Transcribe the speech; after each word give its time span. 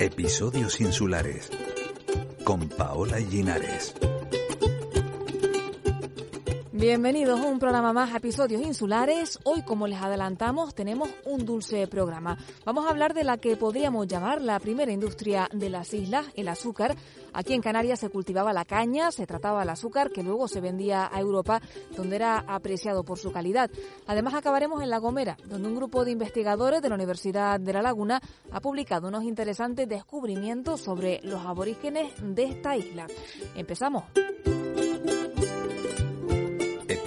Episodios 0.00 0.80
insulares 0.80 1.50
con 2.44 2.68
Paola 2.68 3.18
Linares. 3.18 3.96
Bienvenidos 6.78 7.40
a 7.40 7.46
un 7.46 7.58
programa 7.58 7.92
más, 7.92 8.14
episodios 8.14 8.62
insulares. 8.62 9.40
Hoy, 9.42 9.62
como 9.62 9.88
les 9.88 10.00
adelantamos, 10.00 10.76
tenemos 10.76 11.08
un 11.24 11.44
dulce 11.44 11.88
programa. 11.88 12.38
Vamos 12.64 12.86
a 12.86 12.90
hablar 12.90 13.14
de 13.14 13.24
la 13.24 13.36
que 13.36 13.56
podríamos 13.56 14.06
llamar 14.06 14.40
la 14.40 14.60
primera 14.60 14.92
industria 14.92 15.48
de 15.52 15.70
las 15.70 15.92
islas, 15.92 16.26
el 16.36 16.46
azúcar. 16.46 16.94
Aquí 17.32 17.54
en 17.54 17.62
Canarias 17.62 17.98
se 17.98 18.10
cultivaba 18.10 18.52
la 18.52 18.64
caña, 18.64 19.10
se 19.10 19.26
trataba 19.26 19.64
el 19.64 19.70
azúcar 19.70 20.12
que 20.12 20.22
luego 20.22 20.46
se 20.46 20.60
vendía 20.60 21.10
a 21.12 21.18
Europa, 21.18 21.60
donde 21.96 22.14
era 22.14 22.44
apreciado 22.46 23.02
por 23.02 23.18
su 23.18 23.32
calidad. 23.32 23.68
Además, 24.06 24.34
acabaremos 24.34 24.80
en 24.80 24.90
La 24.90 24.98
Gomera, 24.98 25.36
donde 25.46 25.66
un 25.66 25.74
grupo 25.74 26.04
de 26.04 26.12
investigadores 26.12 26.80
de 26.80 26.90
la 26.90 26.94
Universidad 26.94 27.58
de 27.58 27.72
La 27.72 27.82
Laguna 27.82 28.22
ha 28.52 28.60
publicado 28.60 29.08
unos 29.08 29.24
interesantes 29.24 29.88
descubrimientos 29.88 30.80
sobre 30.80 31.18
los 31.24 31.44
aborígenes 31.44 32.12
de 32.22 32.44
esta 32.44 32.76
isla. 32.76 33.08
Empezamos. 33.56 34.04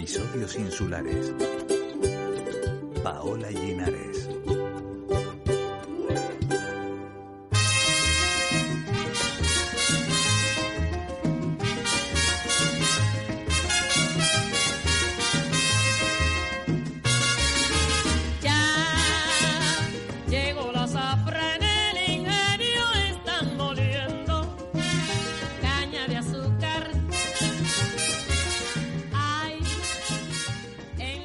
Episodios 0.02 0.56
insulares. 0.56 1.32
Paola 3.04 3.52
Linares. 3.52 4.28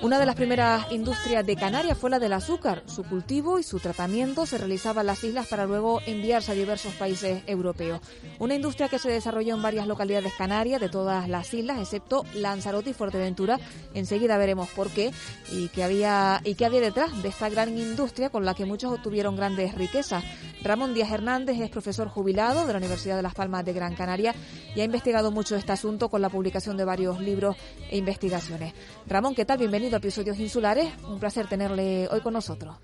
Una 0.06 0.20
de 0.20 0.26
las 0.26 0.36
primeras 0.36 0.92
industrias 0.92 1.44
de 1.44 1.56
Canarias 1.56 1.98
fue 1.98 2.10
la 2.10 2.20
del 2.20 2.32
azúcar. 2.32 2.84
Su 2.86 3.02
cultivo 3.02 3.58
y 3.58 3.64
su 3.64 3.80
tratamiento 3.80 4.46
se 4.46 4.56
realizaba 4.56 5.00
en 5.00 5.08
las 5.08 5.24
islas 5.24 5.48
para 5.48 5.66
luego 5.66 6.00
enviarse 6.06 6.52
a 6.52 6.54
diversos 6.54 6.94
países 6.94 7.42
europeos. 7.48 8.00
Una 8.38 8.54
industria 8.54 8.88
que 8.88 9.00
se 9.00 9.10
desarrolló 9.10 9.56
en 9.56 9.62
varias 9.62 9.88
localidades 9.88 10.32
canarias 10.34 10.80
de 10.80 10.88
todas 10.88 11.28
las 11.28 11.52
islas, 11.52 11.80
excepto 11.80 12.24
Lanzarote 12.34 12.90
y 12.90 12.92
Fuerteventura. 12.92 13.58
Enseguida 13.94 14.38
veremos 14.38 14.68
por 14.68 14.90
qué 14.90 15.10
y 15.50 15.66
qué 15.70 15.82
había, 15.82 16.40
detrás 16.44 17.20
de 17.20 17.28
esta 17.28 17.48
gran 17.48 17.76
industria 17.76 18.30
con 18.30 18.44
la 18.44 18.54
que 18.54 18.64
muchos 18.64 18.92
obtuvieron 18.92 19.34
grandes 19.34 19.74
riquezas. 19.74 20.22
Ramón 20.62 20.94
Díaz 20.94 21.10
Hernández 21.10 21.60
es 21.60 21.68
profesor 21.68 22.08
jubilado 22.08 22.64
de 22.64 22.72
la 22.72 22.78
Universidad 22.78 23.16
de 23.16 23.22
Las 23.22 23.34
Palmas 23.34 23.64
de 23.64 23.72
Gran 23.72 23.96
Canaria 23.96 24.34
y 24.74 24.80
ha 24.80 24.84
investigado 24.84 25.32
mucho 25.32 25.56
este 25.56 25.72
asunto 25.72 26.08
con 26.08 26.22
la 26.22 26.28
publicación 26.28 26.76
de 26.76 26.84
varios 26.84 27.20
libros 27.20 27.56
e 27.90 27.96
investigaciones. 27.96 28.72
Ramón, 29.06 29.34
¿qué 29.34 29.44
tal? 29.44 29.58
Bienvenido 29.58 29.95
a 29.96 29.98
Episodios 29.98 30.38
Insulares. 30.38 30.92
Un 31.08 31.18
placer 31.18 31.48
tenerle 31.48 32.06
hoy 32.10 32.20
con 32.20 32.34
nosotros. 32.34 32.76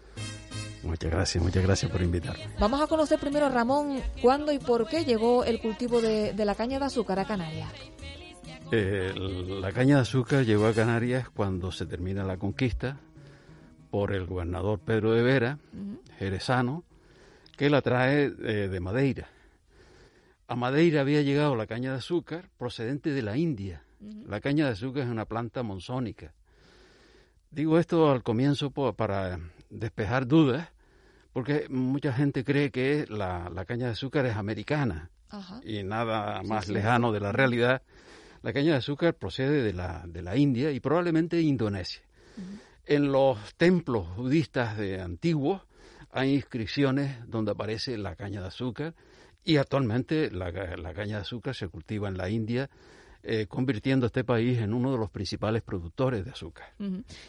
Muchas 0.82 1.10
gracias, 1.10 1.44
muchas 1.44 1.62
gracias 1.62 1.90
por 1.90 2.02
invitarme. 2.02 2.48
Vamos 2.58 2.80
a 2.80 2.86
conocer 2.86 3.18
primero, 3.18 3.48
Ramón, 3.48 4.00
cuándo 4.20 4.50
y 4.50 4.58
por 4.58 4.88
qué 4.88 5.04
llegó 5.04 5.44
el 5.44 5.60
cultivo 5.60 6.00
de, 6.00 6.32
de 6.32 6.44
la 6.44 6.54
caña 6.54 6.78
de 6.78 6.86
azúcar 6.86 7.18
a 7.20 7.24
Canarias. 7.24 7.70
Eh, 8.72 9.12
la 9.14 9.70
caña 9.72 9.96
de 9.96 10.02
azúcar 10.02 10.44
llegó 10.44 10.66
a 10.66 10.72
Canarias 10.72 11.28
cuando 11.28 11.70
se 11.70 11.86
termina 11.86 12.24
la 12.24 12.38
conquista 12.38 12.98
por 13.90 14.12
el 14.12 14.24
gobernador 14.24 14.80
Pedro 14.80 15.12
de 15.12 15.22
Vera, 15.22 15.58
jerezano, 16.18 16.82
que 17.56 17.68
la 17.68 17.82
trae 17.82 18.24
eh, 18.24 18.68
de 18.68 18.80
Madeira. 18.80 19.28
A 20.48 20.56
Madeira 20.56 21.02
había 21.02 21.20
llegado 21.20 21.54
la 21.54 21.66
caña 21.66 21.92
de 21.92 21.98
azúcar 21.98 22.48
procedente 22.56 23.10
de 23.10 23.22
la 23.22 23.36
India. 23.36 23.84
La 24.26 24.40
caña 24.40 24.64
de 24.64 24.72
azúcar 24.72 25.04
es 25.04 25.10
una 25.10 25.26
planta 25.26 25.62
monzónica. 25.62 26.32
Digo 27.52 27.78
esto 27.78 28.10
al 28.10 28.22
comienzo 28.22 28.70
para 28.70 29.38
despejar 29.68 30.26
dudas, 30.26 30.70
porque 31.34 31.66
mucha 31.68 32.10
gente 32.10 32.44
cree 32.44 32.70
que 32.70 33.04
la, 33.10 33.50
la 33.54 33.66
caña 33.66 33.86
de 33.86 33.92
azúcar 33.92 34.24
es 34.24 34.36
americana 34.36 35.10
Ajá. 35.28 35.60
y 35.62 35.82
nada 35.82 36.42
más 36.44 36.64
sí. 36.64 36.72
lejano 36.72 37.12
de 37.12 37.20
la 37.20 37.30
realidad. 37.30 37.82
La 38.40 38.54
caña 38.54 38.72
de 38.72 38.78
azúcar 38.78 39.14
procede 39.14 39.62
de 39.62 39.74
la, 39.74 40.02
de 40.06 40.22
la 40.22 40.34
India 40.38 40.70
y 40.70 40.80
probablemente 40.80 41.36
de 41.36 41.42
Indonesia. 41.42 42.00
En 42.86 43.12
los 43.12 43.54
templos 43.56 44.16
budistas 44.16 44.78
de 44.78 45.02
antiguos 45.02 45.60
hay 46.10 46.32
inscripciones 46.34 47.18
donde 47.28 47.52
aparece 47.52 47.98
la 47.98 48.16
caña 48.16 48.40
de 48.40 48.46
azúcar 48.48 48.94
y 49.44 49.58
actualmente 49.58 50.30
la, 50.30 50.50
la 50.50 50.94
caña 50.94 51.16
de 51.16 51.22
azúcar 51.22 51.54
se 51.54 51.68
cultiva 51.68 52.08
en 52.08 52.16
la 52.16 52.30
India, 52.30 52.70
eh, 53.24 53.46
convirtiendo 53.46 54.06
a 54.06 54.08
este 54.08 54.24
país 54.24 54.58
en 54.58 54.72
uno 54.74 54.90
de 54.92 54.98
los 54.98 55.10
principales 55.10 55.62
productores 55.62 56.24
de 56.24 56.30
azúcar. 56.32 56.74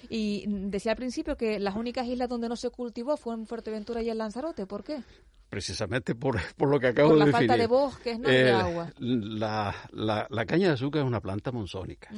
Y 0.09 0.45
decía 0.47 0.93
al 0.93 0.97
principio 0.97 1.37
que 1.37 1.59
las 1.59 1.75
únicas 1.75 2.07
islas 2.07 2.29
donde 2.29 2.49
no 2.49 2.55
se 2.55 2.69
cultivó 2.69 3.15
fue 3.17 3.35
en 3.35 3.45
Fuerteventura 3.45 4.01
y 4.01 4.09
en 4.09 4.17
Lanzarote. 4.17 4.65
¿Por 4.65 4.83
qué? 4.83 5.03
Precisamente 5.49 6.15
por, 6.15 6.39
por 6.57 6.69
lo 6.69 6.79
que 6.79 6.87
acabo 6.87 7.09
Por 7.09 7.19
de 7.19 7.25
la 7.25 7.31
falta 7.31 7.55
de 7.57 7.67
bosques, 7.67 8.19
¿no? 8.19 8.29
De 8.29 8.49
Eh, 8.49 8.51
agua. 8.51 8.91
La, 8.97 9.75
la- 9.91 10.27
la 10.29 10.45
caña 10.45 10.67
de 10.69 10.73
azúcar 10.73 11.01
es 11.03 11.07
una 11.07 11.21
planta 11.21 11.51
monzónica. 11.51 12.09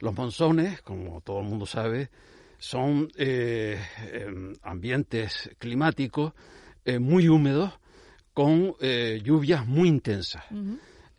Los 0.00 0.14
monzones, 0.14 0.80
como 0.82 1.20
todo 1.20 1.40
el 1.40 1.46
mundo 1.46 1.66
sabe, 1.66 2.10
son 2.58 3.08
eh, 3.16 3.78
em, 4.12 4.54
ambientes 4.62 5.50
climáticos 5.58 6.32
eh, 6.84 6.98
muy 6.98 7.28
húmedos 7.28 7.72
con 8.34 8.74
eh, 8.80 9.20
lluvias 9.24 9.66
muy 9.66 9.88
intensas. 9.88 10.44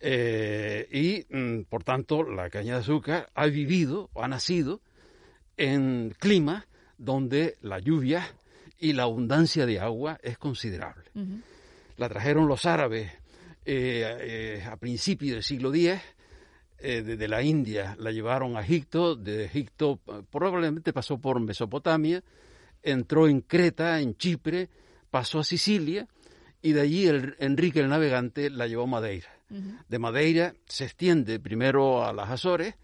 Eh, 0.01 0.88
y, 0.91 1.35
mm, 1.35 1.63
por 1.69 1.84
tanto, 1.84 2.23
la 2.23 2.50
caña 2.50 2.73
de 2.73 2.79
azúcar 2.79 3.29
ha 3.35 3.45
vivido 3.45 4.09
o 4.13 4.23
ha 4.23 4.28
nacido 4.28 4.81
en 5.57 6.16
climas 6.19 6.66
donde 6.97 7.57
la 7.62 7.79
lluvia 7.79 8.28
y 8.79 8.94
la 8.94 9.03
abundancia 9.03 9.66
de 9.66 9.79
agua 9.79 10.19
es 10.23 10.38
considerable. 10.38 11.06
La 11.97 12.09
trajeron 12.09 12.47
los 12.47 12.66
árabes 12.66 13.12
eh, 13.63 14.17
eh, 14.19 14.63
a 14.66 14.75
principios 14.78 15.35
del 15.35 15.44
siglo 15.44 15.73
X, 15.73 16.01
eh, 16.79 17.03
desde 17.03 17.28
la 17.28 17.44
India 17.44 17.95
la 18.00 18.12
llevaron 18.12 18.57
a 18.57 18.62
Egipto, 18.62 19.16
de 19.16 19.45
Egipto 19.45 20.00
probablemente 20.31 20.94
pasó 20.94 21.19
por 21.19 21.39
Mesopotamia, 21.39 22.23
entró 22.81 23.28
en 23.28 23.41
Creta, 23.41 24.01
en 24.01 24.16
Chipre, 24.16 24.68
pasó 25.12 25.39
a 25.39 25.44
Sicilia 25.44 26.07
y 26.63 26.72
de 26.72 26.81
allí 26.81 27.07
el, 27.07 27.35
Enrique 27.38 27.81
el 27.81 27.89
Navegante 27.89 28.50
la 28.50 28.66
llevó 28.66 28.83
a 28.83 28.88
Madeira. 28.88 29.29
De 29.88 30.00
Madeira 30.00 30.53
se 30.66 30.85
extiende 30.85 31.39
primero 31.39 32.06
a 32.06 32.13
las 32.13 32.29
Azores 32.29 32.75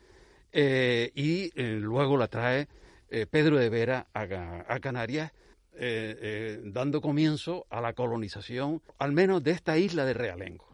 eh, 0.52 1.12
y 1.16 1.52
eh, 1.56 1.78
luego 1.80 2.18
la 2.18 2.28
trae 2.28 2.68
eh, 3.10 3.26
Pedro 3.26 3.58
de 3.58 3.70
Vera 3.70 4.08
a, 4.14 4.28
Ca- 4.28 4.66
a 4.68 4.80
Canarias, 4.80 5.32
dando 6.64 7.02
comienzo 7.02 7.68
a 7.70 7.80
la 7.82 7.94
colonización, 7.94 8.82
al 8.98 9.12
menos 9.12 9.44
de 9.44 9.52
esta 9.52 9.78
isla 9.78 10.06
de 10.06 10.14
Realengo. 10.14 10.66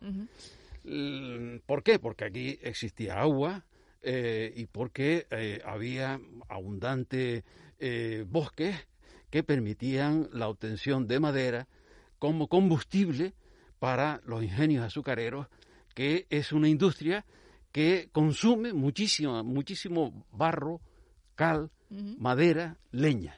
¿Por 1.66 1.84
qué? 1.84 2.00
Porque 2.00 2.26
aquí 2.26 2.58
existía 2.62 3.20
agua 3.20 3.66
y 4.04 4.66
porque 4.68 5.28
había 5.66 6.20
abundante 6.50 7.44
bosques 8.28 8.76
que 9.30 9.44
permitían 9.44 10.30
la 10.32 10.48
obtención 10.48 11.08
de 11.08 11.20
madera 11.20 11.68
como 12.20 12.48
combustible 12.48 13.34
para 13.80 14.22
los 14.26 14.44
ingenios 14.44 14.86
azucareros, 14.86 15.48
que 15.94 16.26
es 16.30 16.52
una 16.52 16.68
industria 16.68 17.26
que 17.72 18.10
consume 18.12 18.72
muchísimo, 18.74 19.44
muchísimo 19.44 20.26
barro, 20.32 20.80
cal, 21.36 21.72
madera, 21.90 22.78
leña. 22.92 23.36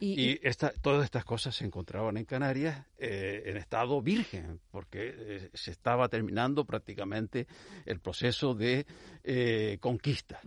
Y, 0.00 0.20
Y 0.20 0.40
esta, 0.42 0.70
todas 0.82 1.04
estas 1.04 1.24
cosas 1.24 1.54
se 1.54 1.64
encontraban 1.64 2.16
en 2.16 2.24
Canarias 2.24 2.84
eh, 2.98 3.44
en 3.46 3.56
estado 3.56 4.02
virgen, 4.02 4.60
porque 4.70 5.14
eh, 5.16 5.50
se 5.54 5.70
estaba 5.70 6.08
terminando 6.08 6.64
prácticamente 6.64 7.46
el 7.86 8.00
proceso 8.00 8.54
de 8.54 8.86
eh, 9.22 9.78
conquista. 9.80 10.40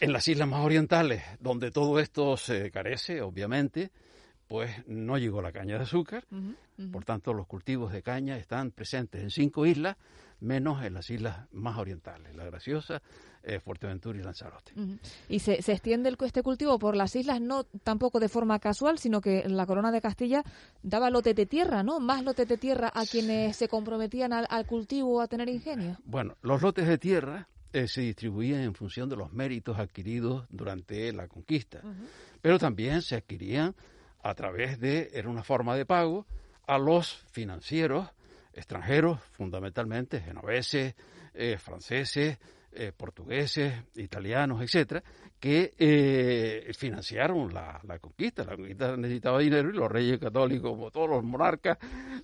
En 0.00 0.12
las 0.12 0.26
islas 0.28 0.48
más 0.48 0.60
orientales, 0.60 1.22
donde 1.40 1.70
todo 1.70 2.00
esto 2.00 2.36
se 2.36 2.70
carece, 2.70 3.20
obviamente, 3.20 3.90
pues 4.48 4.70
no 4.86 5.18
llegó 5.18 5.42
la 5.42 5.52
caña 5.52 5.76
de 5.76 5.84
azúcar. 5.84 6.24
Por 6.90 7.04
tanto, 7.04 7.32
los 7.32 7.46
cultivos 7.46 7.92
de 7.92 8.02
caña 8.02 8.36
están 8.36 8.70
presentes 8.70 9.22
en 9.22 9.30
cinco 9.30 9.66
islas, 9.66 9.96
menos 10.44 10.84
en 10.84 10.94
las 10.94 11.10
islas 11.10 11.48
más 11.52 11.78
orientales, 11.78 12.34
La 12.36 12.44
Graciosa, 12.44 13.02
eh, 13.42 13.60
Fuerteventura 13.60 14.18
y 14.18 14.22
Lanzarote. 14.22 14.72
Y 15.28 15.40
se, 15.40 15.60
se 15.62 15.72
extiende 15.72 16.08
el, 16.08 16.16
este 16.20 16.42
cultivo 16.42 16.78
por 16.78 16.96
las 16.96 17.16
islas 17.16 17.40
no 17.40 17.64
tampoco 17.64 18.20
de 18.20 18.28
forma 18.28 18.58
casual, 18.58 18.98
sino 18.98 19.20
que 19.20 19.48
la 19.48 19.66
corona 19.66 19.90
de 19.90 20.00
Castilla 20.00 20.44
daba 20.82 21.10
lotes 21.10 21.34
de 21.34 21.46
tierra, 21.46 21.82
¿no? 21.82 22.00
Más 22.00 22.22
lotes 22.22 22.48
de 22.48 22.56
tierra 22.56 22.90
a 22.94 23.04
quienes 23.04 23.56
se 23.56 23.68
comprometían 23.68 24.32
al, 24.32 24.46
al 24.48 24.66
cultivo, 24.66 25.20
a 25.20 25.26
tener 25.26 25.48
ingenio. 25.48 25.98
Bueno, 26.04 26.36
los 26.42 26.62
lotes 26.62 26.86
de 26.86 26.98
tierra 26.98 27.48
eh, 27.74 27.88
se 27.88 28.02
distribuían 28.02 28.60
en 28.60 28.72
función 28.72 29.08
de 29.08 29.16
los 29.16 29.32
méritos 29.32 29.80
adquiridos 29.80 30.46
durante 30.48 31.12
la 31.12 31.26
conquista, 31.26 31.82
pero 32.40 32.56
también 32.56 33.02
se 33.02 33.16
adquirían 33.16 33.74
a 34.22 34.32
través 34.34 34.78
de, 34.78 35.10
era 35.12 35.28
una 35.28 35.42
forma 35.42 35.74
de 35.74 35.84
pago, 35.84 36.24
a 36.68 36.78
los 36.78 37.24
financieros 37.32 38.08
extranjeros, 38.54 39.20
fundamentalmente 39.32 40.20
genoveses, 40.20 40.94
eh, 41.34 41.58
franceses, 41.58 42.38
eh, 42.72 42.92
portugueses, 42.96 43.72
italianos, 43.94 44.62
etcétera, 44.62 45.02
que 45.44 45.74
eh, 45.78 46.72
financiaron 46.74 47.52
la, 47.52 47.78
la, 47.86 47.98
conquista. 47.98 48.44
La 48.44 48.56
conquista 48.56 48.96
necesitaba 48.96 49.40
dinero 49.40 49.68
y 49.68 49.74
los 49.74 49.92
reyes 49.92 50.18
católicos, 50.18 50.70
como 50.70 50.90
todos 50.90 51.10
los 51.10 51.22
monarcas, 51.22 51.76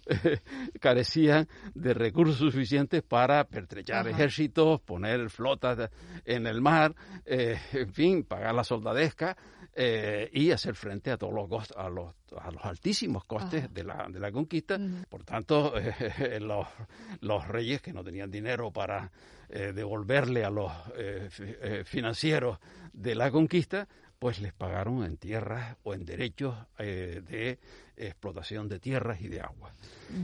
eh, 0.07 0.39
carecían 0.81 1.47
de 1.75 1.93
recursos 1.93 2.39
suficientes 2.39 3.03
para 3.03 3.45
pertrechar 3.45 4.07
Ajá. 4.07 4.11
ejércitos, 4.11 4.81
poner 4.81 5.29
flotas 5.29 5.91
en 6.25 6.47
el 6.47 6.63
mar, 6.63 6.95
eh, 7.27 7.59
en 7.75 7.93
fin, 7.93 8.25
pagar 8.25 8.55
la 8.55 8.65
soldadesca 8.65 9.37
eh, 9.75 10.31
y 10.33 10.51
hacer 10.51 10.75
frente 10.75 11.11
a 11.11 11.19
todos 11.19 11.35
los, 11.35 11.47
cost- 11.47 11.77
a 11.77 11.91
los, 11.91 12.15
a 12.39 12.51
los 12.51 12.65
altísimos 12.65 13.25
costes 13.27 13.71
de 13.75 13.85
la, 13.85 14.07
de 14.11 14.19
la 14.19 14.33
conquista. 14.33 14.79
Por 15.11 15.25
tanto, 15.25 15.75
eh, 15.79 16.41
los, 16.41 16.67
los 17.21 17.47
reyes 17.47 17.83
que 17.83 17.93
no 17.93 18.03
tenían 18.03 18.31
dinero 18.31 18.71
para 18.71 19.11
eh, 19.51 19.73
devolverle 19.75 20.43
a 20.43 20.49
los 20.51 20.73
fi- 21.29 21.43
eh, 21.61 21.83
financieros 21.85 22.59
de 22.93 23.10
la 23.15 23.31
conquista, 23.31 23.89
pues 24.19 24.41
les 24.41 24.53
pagaron 24.53 25.03
en 25.05 25.17
tierras 25.17 25.77
o 25.83 25.95
en 25.95 26.05
derechos 26.05 26.55
eh, 26.79 27.23
de 27.27 27.59
explotación 27.97 28.69
de 28.69 28.79
tierras 28.79 29.21
y 29.23 29.29
de 29.29 29.41
agua. 29.41 29.73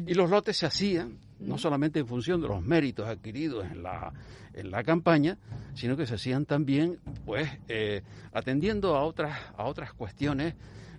Y 0.07 0.15
los 0.15 0.29
lotes 0.29 0.57
se 0.57 0.67
hacían 0.67 1.19
no 1.41 1.59
solamente 1.59 2.01
en 2.01 2.07
función 2.07 2.41
de 2.41 2.49
los 2.49 2.63
méritos 2.63 3.07
adquiridos 3.07 3.67
en 3.71 3.83
la, 3.83 4.13
en 4.53 4.71
la 4.71 4.83
campaña, 4.83 5.39
sino 5.75 5.97
que 5.97 6.07
se 6.07 6.15
hacían 6.15 6.45
también 6.45 6.99
pues 7.25 7.49
eh, 7.69 8.03
atendiendo 8.33 8.97
a 8.97 9.05
otras, 9.05 9.39
a 9.57 9.65
otras 9.65 9.93
cuestiones 9.93 10.55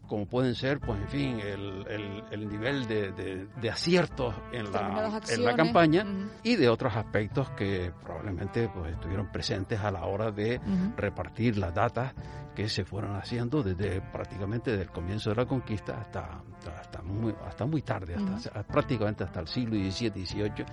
como 0.07 0.25
pueden 0.25 0.55
ser, 0.55 0.79
pues 0.79 0.99
en 1.01 1.07
fin, 1.07 1.39
el, 1.39 1.85
el- 1.87 2.23
el 2.31 2.49
nivel 2.49 2.87
de, 2.87 3.11
de- 3.11 3.47
de 3.61 3.69
aciertos 3.69 4.33
en 4.51 4.71
la, 4.71 4.89
en 5.29 5.43
la 5.45 5.51
campaña 5.55 6.05
y 6.43 6.55
de 6.55 6.69
otros 6.69 6.95
aspectos 6.95 7.49
que 7.51 7.91
probablemente 8.03 8.69
pues 8.73 8.93
estuvieron 8.93 9.31
presentes 9.31 9.79
a 9.81 9.91
la 9.91 10.05
hora 10.05 10.31
de 10.31 10.59
repartir 10.95 11.57
las 11.57 11.73
datas 11.73 12.13
que 12.55 12.69
se 12.69 12.85
fueron 12.85 13.15
haciendo 13.15 13.61
desde 13.61 14.01
prácticamente 14.01 14.71
desde 14.71 14.83
el 14.85 14.89
comienzo 14.91 15.29
de 15.29 15.35
la 15.35 15.45
conquista 15.45 15.99
hasta, 16.01 16.41
hasta, 16.79 17.01
muy, 17.03 17.35
hasta 17.45 17.65
muy 17.67 17.83
tarde, 17.83 18.15
hasta, 18.15 18.63
prácticamente 18.63 19.23
hasta 19.23 19.41
el 19.41 19.47
siglo 19.47 19.75
XVII 19.75 20.11
y 20.15 20.25
XVIII, 20.25 20.65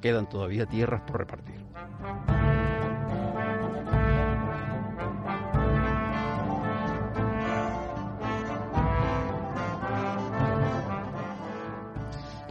quedan 0.00 0.28
todavía 0.28 0.64
tierras 0.66 1.00
por 1.02 1.18
repartir. 1.18 1.56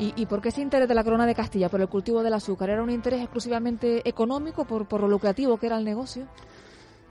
¿Y, 0.03 0.13
¿Y 0.21 0.25
por 0.25 0.41
qué 0.41 0.49
ese 0.49 0.61
interés 0.61 0.87
de 0.89 0.95
la 0.95 1.03
corona 1.03 1.25
de 1.25 1.33
Castilla 1.33 1.69
por 1.69 1.79
el 1.79 1.87
cultivo 1.87 2.21
del 2.23 2.33
azúcar? 2.33 2.69
¿Era 2.69 2.83
un 2.83 2.89
interés 2.89 3.21
exclusivamente 3.21 4.07
económico 4.07 4.65
por, 4.65 4.85
por 4.87 4.99
lo 5.01 5.07
lucrativo 5.07 5.57
que 5.57 5.67
era 5.67 5.77
el 5.77 5.85
negocio? 5.85 6.27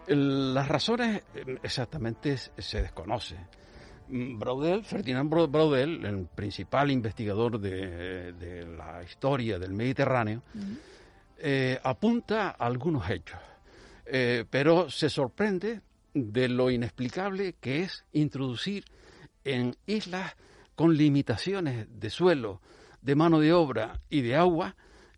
Las 0.07 0.69
razones 0.69 1.23
eh, 1.35 1.57
exactamente 1.63 2.37
se 2.37 2.83
desconocen. 2.83 3.39
Mm, 4.09 4.39
Braudel, 4.39 4.85
Ferdinand 4.85 5.31
Bra- 5.33 5.51
Braudel, 5.51 6.05
el 6.05 6.27
principal 6.27 6.91
investigador 6.91 7.59
de, 7.59 8.33
de 8.35 8.67
la 8.67 9.03
historia 9.03 9.59
del 9.59 9.73
Mediterráneo, 9.73 10.43
eh, 11.39 11.79
apunta 11.83 12.49
a 12.51 12.67
algunos 12.67 13.09
hechos, 13.09 13.39
eh, 14.05 14.45
pero 14.51 14.91
se 14.91 15.09
sorprende 15.09 15.81
de 16.13 16.49
lo 16.49 16.71
inexplicable 16.71 17.55
que 17.59 17.85
es 17.85 18.05
introducir 18.13 18.85
en 19.45 19.75
islas 19.87 20.35
con 20.75 20.97
limitaciones 20.97 21.87
de 21.99 22.11
suelo, 22.11 22.61
de 23.03 23.15
mano 23.15 23.39
de 23.41 23.53
obra 23.53 24.01
y 24.09 24.23
de 24.23 24.37
agua, 24.37 24.75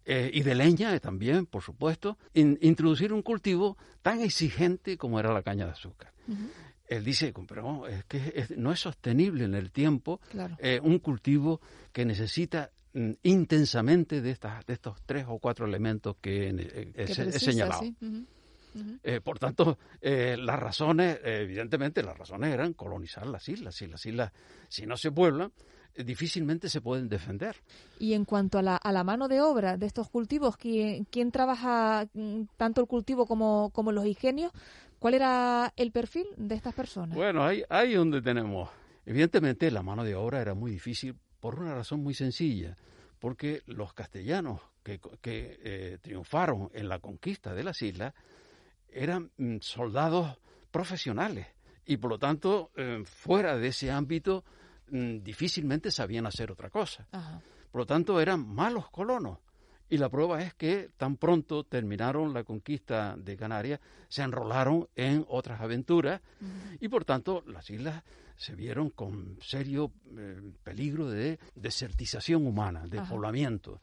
eh, 0.06 0.30
y 0.34 0.42
de 0.42 0.54
leña 0.54 0.94
eh, 0.94 1.00
también, 1.00 1.46
por 1.46 1.62
supuesto, 1.62 2.18
in- 2.34 2.58
introducir 2.60 3.12
un 3.12 3.22
cultivo 3.22 3.76
tan 4.02 4.20
exigente 4.20 4.98
como 4.98 5.18
era 5.20 5.32
la 5.32 5.42
caña 5.42 5.64
de 5.66 5.72
azúcar. 5.72 6.12
Él 6.86 7.02
dice, 7.04 7.32
pero 7.48 7.86
es 7.86 8.04
que 8.04 8.32
es- 8.36 8.50
no 8.56 8.70
es 8.72 8.80
sostenible 8.80 9.44
en 9.44 9.54
el 9.54 9.70
tiempo 9.70 10.20
Claro. 10.30 10.56
eh, 10.58 10.80
un 10.82 10.98
cultivo 10.98 11.60
que 11.92 12.04
necesita 12.04 12.70
mm, 12.92 13.12
intensamente 13.22 14.20
de, 14.20 14.30
estas, 14.30 14.64
de 14.66 14.74
estos 14.74 15.02
tres 15.04 15.24
o 15.28 15.38
cuatro 15.38 15.66
elementos 15.66 16.16
que 16.20 16.48
eh, 16.48 16.92
he, 16.94 17.04
Que 17.06 17.12
he 17.12 17.14
precisa, 17.16 17.38
señalado. 17.40 17.80
sí. 17.80 17.96
Eh, 19.02 19.20
por 19.20 19.38
tanto, 19.38 19.78
eh, 20.00 20.36
las 20.38 20.58
razones, 20.58 21.18
evidentemente, 21.24 22.02
las 22.02 22.18
razones 22.18 22.52
eran 22.52 22.72
colonizar 22.72 23.26
las 23.26 23.48
islas. 23.48 23.74
Si 23.76 23.86
las 23.86 24.04
islas, 24.04 24.32
si 24.68 24.84
no 24.86 24.96
se 24.96 25.10
pueblan, 25.12 25.52
difícilmente 25.96 26.68
se 26.68 26.80
pueden 26.80 27.08
defender. 27.08 27.56
Y 27.98 28.14
en 28.14 28.24
cuanto 28.24 28.58
a 28.58 28.62
la, 28.62 28.76
a 28.76 28.92
la 28.92 29.04
mano 29.04 29.28
de 29.28 29.40
obra 29.40 29.76
de 29.76 29.86
estos 29.86 30.08
cultivos, 30.08 30.56
¿quién, 30.56 31.04
quién 31.04 31.30
trabaja 31.30 32.08
mm, 32.14 32.42
tanto 32.56 32.80
el 32.80 32.86
cultivo 32.86 33.26
como, 33.26 33.70
como 33.70 33.92
los 33.92 34.06
ingenios? 34.06 34.52
¿Cuál 34.98 35.14
era 35.14 35.72
el 35.76 35.92
perfil 35.92 36.26
de 36.36 36.54
estas 36.54 36.74
personas? 36.74 37.16
Bueno, 37.16 37.44
ahí, 37.44 37.62
ahí 37.68 37.94
donde 37.94 38.22
tenemos. 38.22 38.70
Evidentemente, 39.06 39.70
la 39.70 39.82
mano 39.82 40.02
de 40.02 40.14
obra 40.14 40.40
era 40.40 40.54
muy 40.54 40.70
difícil 40.70 41.16
por 41.40 41.60
una 41.60 41.74
razón 41.74 42.02
muy 42.02 42.14
sencilla, 42.14 42.76
porque 43.18 43.62
los 43.66 43.92
castellanos 43.92 44.60
que, 44.82 44.98
que 45.20 45.58
eh, 45.62 45.98
triunfaron 46.00 46.70
en 46.72 46.88
la 46.88 46.98
conquista 47.00 47.54
de 47.54 47.64
las 47.64 47.82
islas 47.82 48.14
eran 48.88 49.30
mm, 49.36 49.58
soldados 49.60 50.38
profesionales 50.70 51.46
y 51.86 51.96
por 51.98 52.10
lo 52.10 52.18
tanto, 52.18 52.70
eh, 52.76 53.02
fuera 53.04 53.56
de 53.56 53.68
ese 53.68 53.90
ámbito, 53.90 54.44
difícilmente 54.88 55.90
sabían 55.90 56.26
hacer 56.26 56.50
otra 56.50 56.70
cosa. 56.70 57.06
Ajá. 57.12 57.40
Por 57.70 57.80
lo 57.80 57.86
tanto, 57.86 58.20
eran 58.20 58.46
malos 58.46 58.88
colonos. 58.90 59.38
Y 59.90 59.98
la 59.98 60.08
prueba 60.08 60.42
es 60.42 60.54
que 60.54 60.90
tan 60.96 61.16
pronto 61.16 61.64
terminaron 61.64 62.32
la 62.32 62.42
conquista 62.42 63.16
de 63.16 63.36
Canarias, 63.36 63.80
se 64.08 64.22
enrolaron 64.22 64.88
en 64.96 65.24
otras 65.28 65.60
aventuras 65.60 66.20
y 66.80 66.88
por 66.88 67.04
tanto 67.04 67.44
las 67.46 67.68
islas 67.68 68.02
se 68.36 68.54
vieron 68.54 68.90
con 68.90 69.36
serio 69.42 69.92
eh, 70.16 70.40
peligro 70.62 71.08
de 71.10 71.38
desertización 71.54 72.46
humana, 72.46 72.86
de 72.88 72.98
Ajá. 72.98 73.10
poblamiento. 73.10 73.80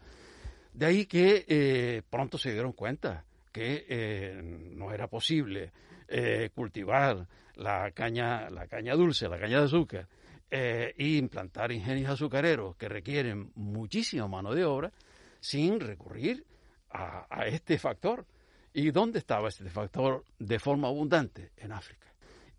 De 0.74 0.86
ahí 0.88 1.06
que 1.06 1.46
eh, 1.48 2.02
pronto 2.10 2.38
se 2.38 2.52
dieron 2.52 2.74
cuenta 2.74 3.24
que 3.52 3.86
eh, 3.88 4.42
no 4.44 4.92
era 4.92 5.08
posible 5.08 5.72
eh, 6.08 6.50
cultivar 6.56 7.28
la 7.56 7.92
caña, 7.92 8.50
la 8.50 8.68
caña 8.68 8.96
dulce, 8.96 9.30
la 9.30 9.40
caña 9.40 9.60
de 9.60 9.66
azúcar, 9.66 10.08
eh, 10.52 10.94
e 10.98 11.08
implantar 11.18 11.72
ingenios 11.72 12.10
azucareros 12.12 12.76
que 12.76 12.90
requieren 12.90 13.52
muchísima 13.56 14.28
mano 14.28 14.54
de 14.54 14.66
obra 14.66 14.92
sin 15.40 15.80
recurrir 15.80 16.46
a, 16.92 17.26
a 17.30 17.48
este 17.48 17.80
factor. 17.80 18.26
¿Y 18.74 18.92
dónde 18.92 19.20
estaba 19.20 19.50
este 19.50 19.70
factor 19.70 20.24
de 20.40 20.60
forma 20.60 20.88
abundante? 20.90 21.52
En 21.58 21.72
África. 21.72 22.08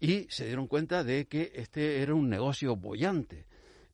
Y 0.01 0.27
se 0.29 0.47
dieron 0.47 0.67
cuenta 0.67 1.05
de 1.05 1.27
que 1.27 1.53
este 1.55 2.03
era 2.03 2.15
un 2.15 2.29
negocio 2.29 2.75
bollante, 2.77 3.47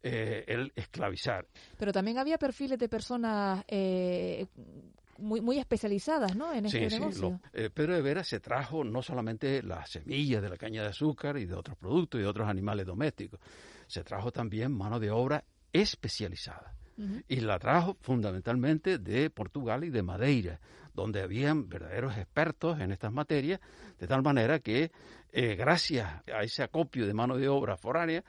eh, 0.03 0.45
el 0.49 0.73
esclavizar. 0.75 1.47
Pero 1.77 1.93
también 1.93 2.19
había 2.19 2.39
perfiles 2.39 2.79
de 2.79 2.89
personas 2.89 3.63
eh, 3.69 4.47
muy, 5.19 5.41
muy 5.41 5.59
especializadas 5.59 6.35
¿no? 6.37 6.53
en 6.53 6.67
este 6.67 6.89
Sí, 6.89 6.91
sí, 6.97 7.01
negocio. 7.01 7.29
lo- 7.31 7.41
eh, 7.53 7.71
Pedro 7.71 7.95
de 7.95 8.03
Vera 8.03 8.25
se 8.25 8.41
trajo 8.41 8.83
no 8.85 9.03
solamente 9.03 9.63
las 9.63 9.91
semillas 9.91 10.41
de 10.43 10.49
la 10.49 10.57
caña 10.57 10.83
de 10.83 10.89
azúcar 10.89 11.37
y 11.39 11.45
de 11.47 11.55
otros 11.55 11.77
productos 11.77 12.19
y 12.21 12.23
de 12.23 12.29
otros 12.29 12.49
animales 12.49 12.87
domésticos, 12.87 13.39
se 13.89 14.05
trajo 14.05 14.31
también 14.31 14.71
mano 14.73 15.01
de 15.01 15.11
obra 15.11 15.43
especializada. 15.73 16.75
Y 17.29 17.37
la 17.41 17.59
trajo 17.61 17.97
fundamentalmente 18.01 18.99
de 18.99 19.31
Portugal 19.31 19.85
y 19.85 19.91
de 19.91 20.03
Madeira, 20.03 20.59
donde 20.95 21.23
habían 21.23 21.69
verdaderos 21.69 22.17
expertos 22.17 22.81
en 22.81 22.91
estas 22.91 23.13
materias, 23.13 23.61
de 24.01 24.07
tal 24.09 24.23
manera 24.23 24.59
que 24.59 24.91
eh, 25.31 25.55
gracias 25.55 26.09
a 26.33 26.43
ese 26.43 26.65
acopio 26.65 27.07
de 27.07 27.15
mano 27.15 27.37
de 27.37 27.49
obra 27.49 27.77
foránea, 27.77 28.25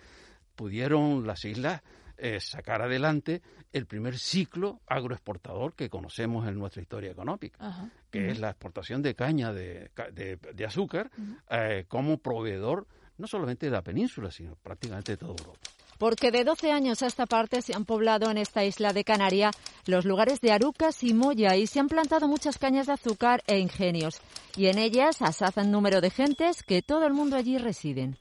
pudieron 0.55 1.25
las 1.25 1.45
islas 1.45 1.81
eh, 2.17 2.39
sacar 2.39 2.81
adelante 2.81 3.41
el 3.71 3.85
primer 3.85 4.17
ciclo 4.19 4.81
agroexportador 4.87 5.73
que 5.73 5.89
conocemos 5.89 6.47
en 6.47 6.59
nuestra 6.59 6.81
historia 6.81 7.11
económica 7.11 7.57
Ajá. 7.59 7.89
que 8.11 8.29
es 8.29 8.39
la 8.39 8.49
exportación 8.49 9.01
de 9.01 9.15
caña 9.15 9.53
de, 9.53 9.89
ca- 9.93 10.11
de- 10.11 10.35
de 10.37 10.65
azúcar 10.65 11.09
eh, 11.49 11.85
como 11.87 12.17
proveedor 12.17 12.87
no 13.19 13.27
solamente 13.27 13.67
de 13.67 13.71
la 13.71 13.83
península, 13.83 14.31
sino 14.31 14.55
prácticamente 14.55 15.11
de 15.11 15.17
toda 15.17 15.31
Europa. 15.31 15.59
Porque 15.99 16.31
de 16.31 16.45
12 16.45 16.71
años 16.71 17.03
a 17.03 17.07
esta 17.07 17.25
parte 17.25 17.61
se 17.61 17.75
han 17.75 17.83
poblado 17.83 18.31
en 18.31 18.37
esta 18.37 18.63
isla 18.63 18.93
de 18.93 19.03
Canaria 19.03 19.51
los 19.85 20.05
lugares 20.05 20.39
de 20.39 20.51
Arucas 20.51 21.03
y 21.03 21.13
Moya 21.13 21.57
y 21.57 21.67
se 21.67 21.81
han 21.81 21.89
plantado 21.89 22.29
muchas 22.29 22.57
cañas 22.57 22.87
de 22.87 22.93
azúcar 22.93 23.43
e 23.47 23.59
ingenios. 23.59 24.21
Y 24.55 24.67
en 24.67 24.79
ellas 24.79 25.21
asazan 25.21 25.71
número 25.71 25.99
de 25.99 26.09
gentes 26.09 26.63
que 26.63 26.81
todo 26.81 27.05
el 27.05 27.13
mundo 27.13 27.35
allí 27.35 27.57
residen. 27.57 28.17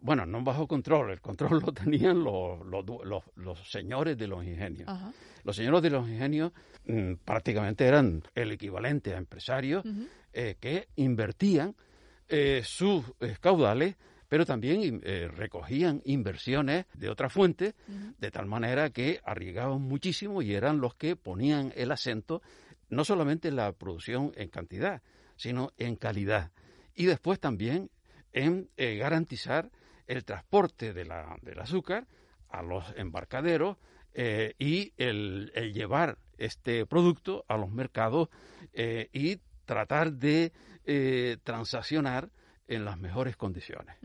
Bueno, 0.04 0.26
no 0.26 0.44
bajo 0.44 0.68
control, 0.68 1.12
el 1.12 1.22
control 1.22 1.62
lo 1.66 1.72
tenían 1.72 2.24
los, 2.24 2.66
los, 2.66 2.86
los, 3.06 3.24
los 3.36 3.72
señores 3.72 4.18
de 4.18 4.28
los 4.28 4.44
ingenios. 4.44 4.88
Ajá. 4.88 5.14
Los 5.44 5.56
señores 5.56 5.82
de 5.82 5.90
los 5.90 6.08
ingenios 6.08 6.52
mm, 6.86 7.14
prácticamente 7.24 7.86
eran 7.86 8.22
el 8.36 8.52
equivalente 8.52 9.16
a 9.16 9.18
empresarios 9.18 9.86
eh, 10.34 10.58
que 10.60 10.90
invertían 10.98 11.74
eh, 12.28 12.64
sus 12.66 13.06
eh, 13.22 13.38
caudales, 13.40 13.96
pero 14.28 14.46
también 14.46 15.02
eh, 15.04 15.30
recogían 15.34 16.02
inversiones 16.04 16.86
de 16.96 17.10
otras 17.10 17.32
fuentes, 17.32 17.76
de 18.18 18.32
tal 18.32 18.46
manera 18.46 18.90
que 18.90 19.22
arriesgaban 19.24 19.82
muchísimo 19.82 20.42
y 20.42 20.54
eran 20.54 20.82
los 20.82 20.96
que 20.96 21.16
ponían 21.16 21.72
el 21.76 21.92
acento 21.92 22.42
no 22.90 23.06
solamente 23.06 23.50
en 23.50 23.56
la 23.56 23.72
producción 23.72 24.34
en 24.36 24.50
cantidad, 24.50 25.02
sino 25.36 25.72
en 25.78 25.96
calidad. 25.96 26.52
Y 26.94 27.06
después 27.06 27.40
también 27.40 27.90
en 28.32 28.68
garantizar 28.76 29.70
el 30.08 30.26
transporte 30.26 30.94
de 30.94 31.06
la, 31.06 31.38
del 31.42 31.60
azúcar 31.60 32.08
a 32.50 32.62
los 32.62 32.86
embarcaderos 32.98 33.78
eh, 34.14 34.54
y 34.60 34.94
el, 34.98 35.52
llevar 35.74 36.18
este 36.38 36.86
producto 36.86 37.46
a 37.48 37.58
los 37.58 37.72
mercados 37.72 38.30
eh, 38.74 39.10
y 39.12 39.40
tratar 39.66 40.14
de 40.14 40.52
eh, 40.86 41.38
transaccionar 41.44 42.30
en 42.68 42.86
las 42.86 42.98
mejores 42.98 43.36
condiciones. 43.36 43.96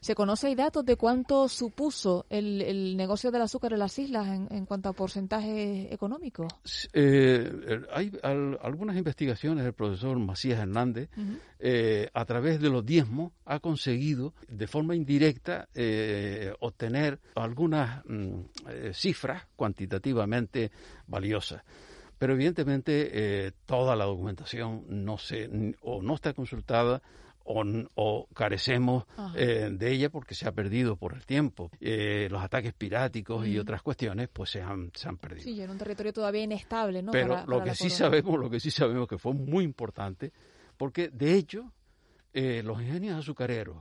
¿Se 0.00 0.14
conoce 0.14 0.46
hay 0.48 0.54
datos 0.54 0.84
de 0.84 0.96
cuánto 0.96 1.48
supuso 1.48 2.24
el, 2.30 2.62
el 2.62 2.96
negocio 2.96 3.30
del 3.30 3.42
azúcar 3.42 3.72
en 3.74 3.78
las 3.80 3.98
islas 3.98 4.26
en, 4.28 4.48
en 4.50 4.64
cuanto 4.66 4.88
a 4.88 4.92
porcentaje 4.94 5.92
económico? 5.92 6.48
Eh, 6.92 7.50
hay 7.92 8.10
al- 8.22 8.58
algunas 8.62 8.96
investigaciones 8.96 9.64
del 9.64 9.74
profesor 9.74 10.18
Macías 10.18 10.58
Hernández, 10.60 11.10
eh, 11.58 12.08
a 12.14 12.24
través 12.24 12.60
de 12.60 12.70
los 12.70 12.84
diezmos, 12.86 13.32
ha 13.44 13.60
conseguido 13.60 14.32
de 14.48 14.66
forma 14.66 14.94
indirecta 14.96 15.68
eh, 15.74 16.52
obtener 16.60 17.18
algunas 17.34 18.02
mm, 18.06 18.40
eh, 18.70 18.90
cifras 18.94 19.42
cuantitativamente 19.56 20.70
valiosas. 21.06 21.62
Pero 22.18 22.32
evidentemente 22.32 23.10
eh, 23.46 23.52
toda 23.66 23.94
la 23.94 24.04
documentación 24.04 24.84
no 24.88 25.18
se 25.18 25.48
o 25.82 26.02
no 26.02 26.14
está 26.14 26.32
consultada 26.32 27.00
o, 27.50 28.28
carecemos 28.34 29.04
eh, 29.34 29.68
de 29.72 29.90
ella 29.92 30.10
porque 30.10 30.34
se 30.34 30.46
ha 30.46 30.52
perdido 30.52 30.96
por 30.96 31.14
el 31.14 31.24
tiempo. 31.24 31.70
Eh, 31.80 32.28
los 32.30 32.42
ataques 32.42 32.74
piráticos 32.74 33.46
y 33.46 33.58
otras 33.58 33.80
cuestiones 33.82 34.28
pues 34.30 34.50
se 34.50 34.60
han, 34.60 34.90
se 34.94 35.08
han 35.08 35.16
perdido. 35.16 35.44
Sí, 35.44 35.60
en 35.60 35.70
un 35.70 35.78
territorio 35.78 36.12
todavía 36.12 36.42
inestable, 36.42 37.02
¿no? 37.02 37.12
Pero 37.12 37.28
Para- 37.34 37.46
lo 37.46 37.58
para 37.58 37.70
que 37.70 37.76
sí 37.76 37.88
sabemos, 37.90 38.38
lo 38.38 38.50
que 38.50 38.60
sí 38.60 38.70
sabemos 38.70 39.08
que 39.08 39.16
fue 39.18 39.32
muy 39.32 39.64
importante, 39.64 40.32
porque 40.76 41.08
de 41.08 41.34
hecho 41.34 41.72
eh, 42.34 42.62
los 42.62 42.80
ingenios 42.82 43.18
azucareros 43.18 43.78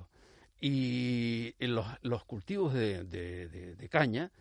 y 0.61 1.53
los, 1.59 1.85
los 2.01 2.23
cultivos 2.25 2.73
de, 2.73 3.03
de- 3.03 3.47
de- 3.47 3.75
de 3.75 3.89
caña 3.89 4.31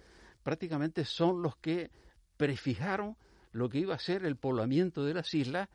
prácticamente 0.42 1.04
son 1.04 1.42
los 1.42 1.56
que 1.56 1.90
prefijaron 2.36 3.16
lo 3.52 3.68
que 3.68 3.78
iba 3.78 3.94
a 3.94 3.98
ser 3.98 4.24
el 4.24 4.36
poblamiento 4.36 5.04
de 5.04 5.14
las 5.14 5.32
islas 5.34 5.68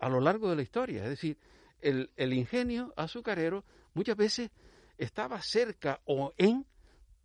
a 0.00 0.08
lo 0.08 0.20
largo 0.20 0.50
de 0.50 0.56
la 0.56 0.62
historia. 0.62 1.04
Es 1.04 1.10
decir, 1.10 1.38
el, 1.80 2.10
el 2.16 2.32
ingenio 2.32 2.92
azucarero 2.96 3.64
muchas 3.94 4.16
veces 4.16 4.50
estaba 4.98 5.40
cerca 5.42 6.00
o 6.04 6.32
en 6.38 6.66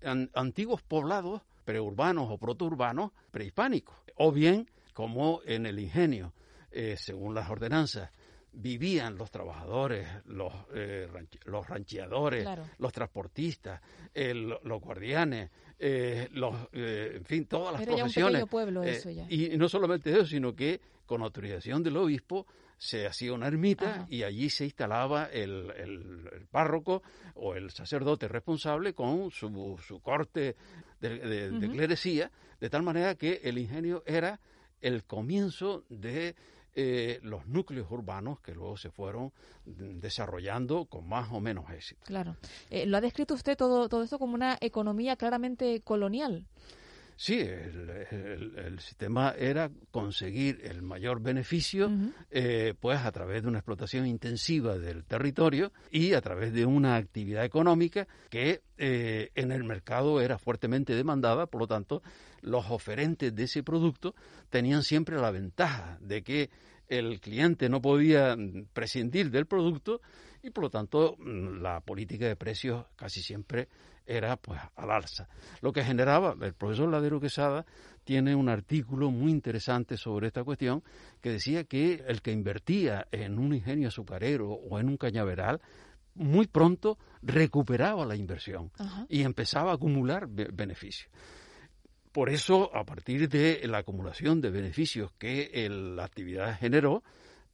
an- 0.03 0.29
antiguos 0.33 0.81
poblados 0.81 1.41
preurbanos 1.65 2.27
o 2.29 2.37
protourbanos 2.37 3.11
prehispánicos, 3.31 3.95
o 4.15 4.31
bien 4.31 4.69
como 4.93 5.41
en 5.45 5.65
el 5.65 5.79
ingenio, 5.79 6.33
eh, 6.71 6.95
según 6.97 7.33
las 7.33 7.49
ordenanzas, 7.49 8.09
vivían 8.53 9.17
los 9.17 9.31
trabajadores, 9.31 10.07
los, 10.25 10.53
eh, 10.73 11.07
los 11.45 11.67
rancheadores, 11.67 12.43
Claro. 12.43 12.63
los 12.79 12.91
transportistas, 12.91 13.81
el- 14.13 14.55
los 14.63 14.81
guardianes, 14.81 15.49
eh, 15.79 16.27
los, 16.33 16.55
eh, 16.73 17.13
en 17.15 17.25
fin, 17.25 17.45
todas 17.45 17.73
las 17.73 17.81
Era 17.81 17.91
ya 17.91 17.95
un 17.95 17.99
profesiones. 18.01 18.31
pequeño 18.33 18.47
pueblo 18.47 18.83
eso 18.83 19.09
ya. 19.09 19.25
Y 19.29 19.57
no 19.57 19.69
solamente 19.69 20.11
eso, 20.11 20.25
sino 20.25 20.53
que 20.55 20.79
con 21.05 21.21
autorización 21.23 21.81
del 21.81 21.97
obispo 21.97 22.45
se 22.77 23.05
hacía 23.05 23.33
una 23.33 23.47
ermita 23.47 23.89
Ajá. 23.91 24.07
y 24.09 24.23
allí 24.23 24.49
se 24.49 24.65
instalaba 24.65 25.25
el, 25.25 25.71
el- 25.77 26.29
el 26.33 26.47
párroco 26.47 27.03
o 27.35 27.55
el 27.55 27.69
sacerdote 27.71 28.27
responsable 28.27 28.93
con 28.93 29.29
su, 29.31 29.79
su 29.85 29.99
corte 30.01 30.55
de, 30.99 31.19
de- 31.19 31.69
clerecía, 31.69 32.31
de 32.59 32.69
tal 32.69 32.83
manera 32.83 33.15
que 33.15 33.39
el 33.43 33.57
ingenio 33.57 34.03
era 34.05 34.39
el 34.81 35.03
comienzo 35.03 35.83
de 35.89 36.35
eh, 36.73 37.19
los 37.21 37.47
núcleos 37.47 37.89
urbanos 37.91 38.39
que 38.39 38.53
luego 38.53 38.77
se 38.77 38.91
fueron 38.91 39.33
desarrollando 39.65 40.85
con 40.85 41.07
más 41.07 41.29
o 41.31 41.41
menos 41.41 41.69
éxito. 41.69 42.01
Claro. 42.05 42.37
Eh, 42.69 42.85
lo 42.85 42.97
ha 42.97 43.01
descrito 43.01 43.33
usted 43.33 43.57
todo, 43.57 43.89
todo 43.89 44.03
esto 44.03 44.17
como 44.19 44.35
una 44.35 44.57
economía 44.61 45.15
claramente 45.15 45.81
colonial. 45.81 46.45
Sí, 47.23 47.39
el, 47.39 47.87
el- 48.09 48.53
el 48.57 48.79
sistema 48.79 49.35
era 49.37 49.69
conseguir 49.91 50.59
el 50.63 50.81
mayor 50.81 51.21
beneficio, 51.21 51.87
eh, 52.31 52.73
pues 52.79 52.97
a 52.97 53.11
través 53.11 53.43
de 53.43 53.47
una 53.47 53.59
explotación 53.59 54.07
intensiva 54.07 54.75
del 54.79 55.03
territorio 55.05 55.71
y 55.91 56.13
a 56.13 56.21
través 56.21 56.51
de 56.51 56.65
una 56.65 56.95
actividad 56.95 57.45
económica 57.45 58.07
que 58.31 58.63
eh, 58.79 59.29
en 59.35 59.51
el 59.51 59.63
mercado 59.63 60.19
era 60.19 60.39
fuertemente 60.39 60.95
demandada, 60.95 61.45
por 61.45 61.61
lo 61.61 61.67
tanto, 61.67 62.01
los 62.41 62.71
oferentes 62.71 63.35
de 63.35 63.43
ese 63.43 63.61
producto 63.61 64.15
tenían 64.49 64.81
siempre 64.81 65.15
la 65.17 65.29
ventaja 65.29 65.99
de 66.01 66.23
que 66.23 66.49
el 66.87 67.19
cliente 67.21 67.69
no 67.69 67.83
podía 67.83 68.35
mm, 68.35 68.69
prescindir 68.73 69.29
del 69.29 69.45
producto 69.45 70.01
y 70.41 70.49
por 70.49 70.63
lo 70.63 70.69
tanto 70.71 71.17
mm, 71.19 71.61
la 71.61 71.81
política 71.81 72.25
de 72.25 72.35
precios 72.35 72.83
casi 72.95 73.21
siempre 73.21 73.67
era 74.05 74.35
pues 74.37 74.59
al 74.75 74.91
alza. 74.91 75.27
Lo 75.61 75.71
que 75.71 75.83
generaba, 75.83 76.35
el 76.41 76.53
profesor 76.53 76.89
Ladero 76.89 77.19
Quesada 77.19 77.65
tiene 78.03 78.35
un 78.35 78.49
artículo 78.49 79.11
muy 79.11 79.31
interesante 79.31 79.95
sobre 79.97 80.27
esta 80.27 80.43
cuestión 80.43 80.83
que 81.21 81.29
decía 81.31 81.63
que 81.63 82.03
el 82.07 82.21
que 82.21 82.31
invertía 82.31 83.07
en 83.11 83.37
un 83.39 83.53
ingenio 83.53 83.87
azucarero 83.89 84.49
o 84.49 84.79
en 84.79 84.89
un 84.89 84.97
cañaveral 84.97 85.61
muy 86.15 86.47
pronto 86.47 86.97
recuperaba 87.21 88.05
la 88.05 88.15
inversión 88.15 88.71
Ajá. 88.77 89.05
y 89.07 89.21
empezaba 89.21 89.71
a 89.71 89.75
acumular 89.75 90.27
be- 90.27 90.49
beneficios. 90.51 91.09
Por 92.11 92.29
eso, 92.29 92.75
a 92.75 92.83
partir 92.83 93.29
de 93.29 93.61
la 93.65 93.77
acumulación 93.77 94.41
de 94.41 94.49
beneficios 94.49 95.11
que 95.17 95.49
el- 95.65 95.95
la 95.95 96.03
actividad 96.03 96.57
generó, 96.59 97.03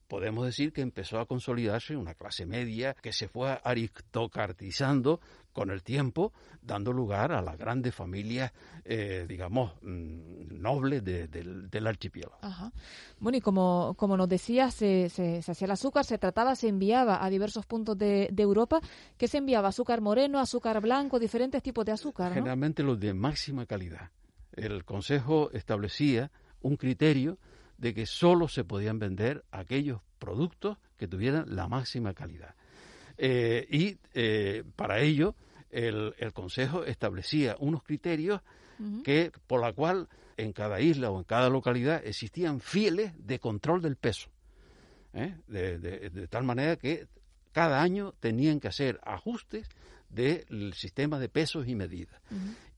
podemos 0.07 0.45
decir 0.45 0.71
que 0.73 0.81
empezó 0.81 1.19
a 1.19 1.25
consolidarse 1.25 1.95
una 1.95 2.13
clase 2.13 2.45
media 2.45 2.95
que 3.01 3.11
se 3.13 3.27
fue 3.27 3.59
aristocratizando 3.63 5.19
con 5.53 5.71
el 5.71 5.81
tiempo, 5.81 6.33
dando 6.61 6.93
lugar 6.93 7.31
a 7.31 7.41
las 7.41 7.57
grandes 7.57 7.93
familias, 7.95 8.51
eh, 8.85 9.25
digamos, 9.27 9.73
mm, 9.81 10.61
nobles 10.61 11.03
de- 11.03 11.27
del, 11.27 11.69
del 11.69 11.87
archipiélago. 11.87 12.37
Ajá. 12.41 12.71
Bueno, 13.19 13.37
y 13.39 13.41
como, 13.41 13.95
como 13.97 14.15
nos 14.17 14.29
decía, 14.29 14.69
se, 14.69 15.09
se, 15.09 15.41
se 15.41 15.51
hacía 15.51 15.65
el 15.65 15.71
azúcar, 15.71 16.05
se 16.05 16.17
trataba, 16.19 16.55
se 16.55 16.67
enviaba 16.67 17.23
a 17.23 17.29
diversos 17.29 17.65
puntos 17.65 17.97
de, 17.97 18.29
de 18.31 18.43
Europa. 18.43 18.79
¿Qué 19.17 19.27
se 19.27 19.39
enviaba? 19.39 19.69
Azúcar 19.69 19.99
moreno, 20.01 20.39
azúcar 20.39 20.79
blanco, 20.79 21.17
diferentes 21.19 21.63
tipos 21.63 21.83
de 21.85 21.91
azúcar, 21.93 22.29
¿no? 22.29 22.35
Generalmente 22.35 22.83
los 22.83 22.99
de 22.99 23.13
máxima 23.15 23.65
calidad. 23.65 24.11
El 24.53 24.85
Consejo 24.85 25.49
establecía 25.53 26.31
un 26.61 26.77
criterio 26.77 27.37
de 27.77 27.93
que 27.93 28.05
solo 28.05 28.47
se 28.47 28.63
podían 28.63 28.99
vender 28.99 29.43
aquellos 29.51 30.01
productos 30.19 30.77
que 30.97 31.07
tuvieran 31.07 31.55
la 31.55 31.67
máxima 31.67 32.13
calidad. 32.13 32.55
Eh, 33.17 33.67
y 33.69 33.97
eh, 34.13 34.63
para 34.75 34.99
ello 34.99 35.35
el, 35.71 36.13
el 36.17 36.33
Consejo 36.33 36.83
establecía 36.85 37.55
unos 37.59 37.83
criterios 37.83 38.41
que 39.03 39.31
por 39.47 39.59
la 39.61 39.73
cual 39.73 40.07
en 40.37 40.53
cada 40.53 40.79
isla 40.79 41.09
o 41.09 41.17
en 41.17 41.23
cada 41.23 41.49
localidad 41.49 42.01
existían 42.05 42.59
fieles 42.59 43.11
de 43.17 43.39
control 43.39 43.81
del 43.81 43.95
peso. 43.95 44.29
¿eh? 45.13 45.35
De, 45.47 45.79
de- 45.79 46.09
de 46.11 46.27
tal 46.27 46.43
manera 46.43 46.75
que 46.75 47.07
cada 47.53 47.81
año 47.81 48.13
tenían 48.19 48.59
que 48.59 48.67
hacer 48.67 48.99
ajustes 49.03 49.67
del 50.09 50.73
sistema 50.73 51.19
de 51.19 51.29
pesos 51.29 51.67
y 51.67 51.75
medidas. 51.75 52.19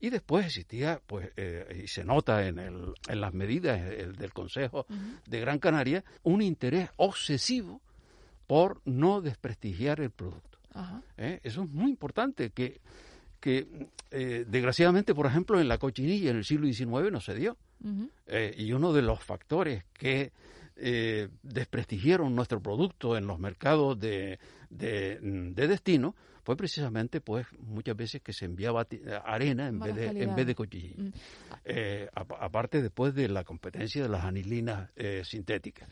Y 0.00 0.10
después 0.10 0.46
existía, 0.46 1.00
pues, 1.06 1.30
eh, 1.36 1.82
y 1.84 1.88
se 1.88 2.04
nota 2.04 2.46
en, 2.46 2.58
el- 2.58 2.92
en 3.08 3.20
las 3.20 3.32
medidas 3.34 3.80
el- 3.80 4.16
del 4.16 4.32
Consejo 4.32 4.86
de 5.26 5.40
Gran 5.40 5.58
Canaria, 5.58 6.04
un 6.22 6.42
interés 6.42 6.90
obsesivo 6.96 7.80
por 8.46 8.80
no 8.84 9.20
desprestigiar 9.20 10.00
el 10.00 10.10
producto. 10.10 10.58
¿eh? 11.16 11.40
Eso 11.44 11.62
es 11.62 11.70
muy 11.70 11.90
importante, 11.90 12.50
que, 12.50 12.80
que 13.40 13.66
eh, 14.10 14.44
desgraciadamente, 14.48 15.14
por 15.14 15.26
ejemplo, 15.26 15.60
en 15.60 15.68
la 15.68 15.78
cochinilla 15.78 16.30
en 16.30 16.38
el 16.38 16.44
siglo 16.44 16.66
XIX 16.66 17.12
no 17.12 17.20
se 17.20 17.34
dio. 17.34 17.56
Eh, 18.26 18.54
y 18.58 18.72
uno 18.72 18.92
de 18.92 19.02
los 19.02 19.22
factores 19.22 19.84
que 19.94 20.32
eh, 20.76 21.28
desprestigiaron 21.42 22.34
nuestro 22.34 22.60
producto 22.60 23.16
en 23.16 23.26
los 23.26 23.38
mercados 23.38 23.98
de, 24.00 24.38
de, 24.70 25.18
de 25.20 25.68
destino 25.68 26.14
fue 26.50 26.56
precisamente, 26.56 27.20
pues, 27.20 27.46
muchas 27.60 27.96
veces 27.96 28.20
que 28.22 28.32
se 28.32 28.44
enviaba 28.44 28.84
ti- 28.84 29.00
arena 29.24 29.68
en 29.68 29.78
vez 29.78 29.94
de, 29.94 30.06
en 30.24 30.34
vez 30.34 30.48
de 30.48 30.54
cochinilla. 30.56 30.96
Mm. 31.04 31.12
Eh, 31.64 32.08
apa- 32.12 32.38
aparte 32.40 32.82
después 32.82 33.14
de 33.14 33.28
la 33.28 33.44
competencia 33.44 34.02
de 34.02 34.08
las 34.08 34.24
anilinas 34.24 34.90
eh, 34.96 35.22
sintéticas. 35.24 35.88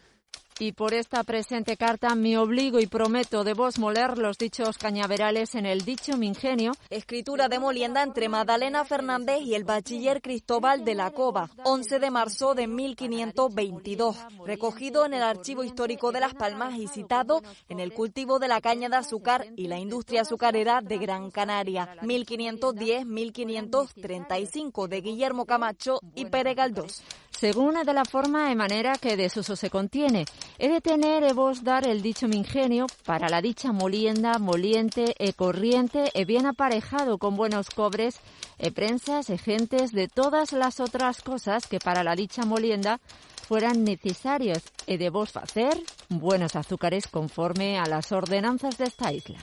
Y 0.60 0.72
por 0.72 0.92
esta 0.92 1.22
presente 1.22 1.76
carta 1.76 2.16
me 2.16 2.36
obligo 2.36 2.80
y 2.80 2.88
prometo 2.88 3.44
de 3.44 3.54
vos 3.54 3.78
moler 3.78 4.18
los 4.18 4.38
dichos 4.38 4.76
cañaverales 4.76 5.54
en 5.54 5.66
el 5.66 5.82
dicho 5.82 6.16
mi 6.16 6.26
ingenio. 6.26 6.72
Escritura 6.90 7.48
de 7.48 7.60
molienda 7.60 8.02
entre 8.02 8.28
Madalena 8.28 8.84
Fernández 8.84 9.40
y 9.42 9.54
el 9.54 9.62
bachiller 9.62 10.20
Cristóbal 10.20 10.84
de 10.84 10.96
la 10.96 11.12
Cova, 11.12 11.48
11 11.64 12.00
de 12.00 12.10
marzo 12.10 12.54
de 12.54 12.66
1522, 12.66 14.16
recogido 14.46 15.06
en 15.06 15.14
el 15.14 15.22
Archivo 15.22 15.62
Histórico 15.62 16.10
de 16.10 16.18
Las 16.18 16.34
Palmas 16.34 16.76
y 16.76 16.88
citado 16.88 17.40
en 17.68 17.78
el 17.78 17.92
cultivo 17.92 18.40
de 18.40 18.48
la 18.48 18.60
caña 18.60 18.88
de 18.88 18.96
azúcar 18.96 19.46
y 19.56 19.68
la 19.68 19.78
industria 19.78 20.22
azucarera 20.22 20.80
de 20.80 20.98
Gran 20.98 21.30
Canaria, 21.30 21.94
1510-1535, 22.02 24.88
de 24.88 25.02
Guillermo 25.02 25.46
Camacho 25.46 26.00
y 26.16 26.24
Pere 26.24 26.54
Galdós. 26.54 27.04
Según 27.30 27.74
de 27.84 27.92
la 27.92 28.04
forma 28.04 28.50
e 28.50 28.56
manera 28.56 28.98
que 28.98 29.16
de 29.16 29.30
su 29.30 29.38
uso 29.40 29.54
se 29.54 29.70
contiene, 29.70 30.24
he 30.58 30.68
de 30.68 30.80
tener 30.80 31.22
e 31.24 31.32
vos 31.32 31.64
dar 31.64 31.86
el 31.86 32.02
dicho 32.02 32.28
mi 32.28 32.38
ingenio 32.38 32.86
para 33.04 33.28
la 33.28 33.40
dicha 33.40 33.72
molienda, 33.72 34.38
moliente 34.38 35.14
e 35.18 35.32
corriente 35.32 36.10
e 36.14 36.24
bien 36.24 36.46
aparejado 36.46 37.18
con 37.18 37.36
buenos 37.36 37.70
cobres, 37.70 38.20
e 38.58 38.70
prensas 38.72 39.30
e 39.30 39.38
gentes 39.38 39.92
de 39.92 40.08
todas 40.08 40.52
las 40.52 40.80
otras 40.80 41.22
cosas 41.22 41.66
que 41.66 41.78
para 41.78 42.02
la 42.02 42.16
dicha 42.16 42.44
molienda 42.44 43.00
fueran 43.46 43.84
necesarios 43.84 44.62
e 44.86 44.98
de 44.98 45.10
vos 45.10 45.36
hacer 45.36 45.78
buenos 46.08 46.56
azúcares 46.56 47.08
conforme 47.08 47.78
a 47.78 47.86
las 47.86 48.12
ordenanzas 48.12 48.76
de 48.76 48.84
esta 48.84 49.12
isla. 49.12 49.38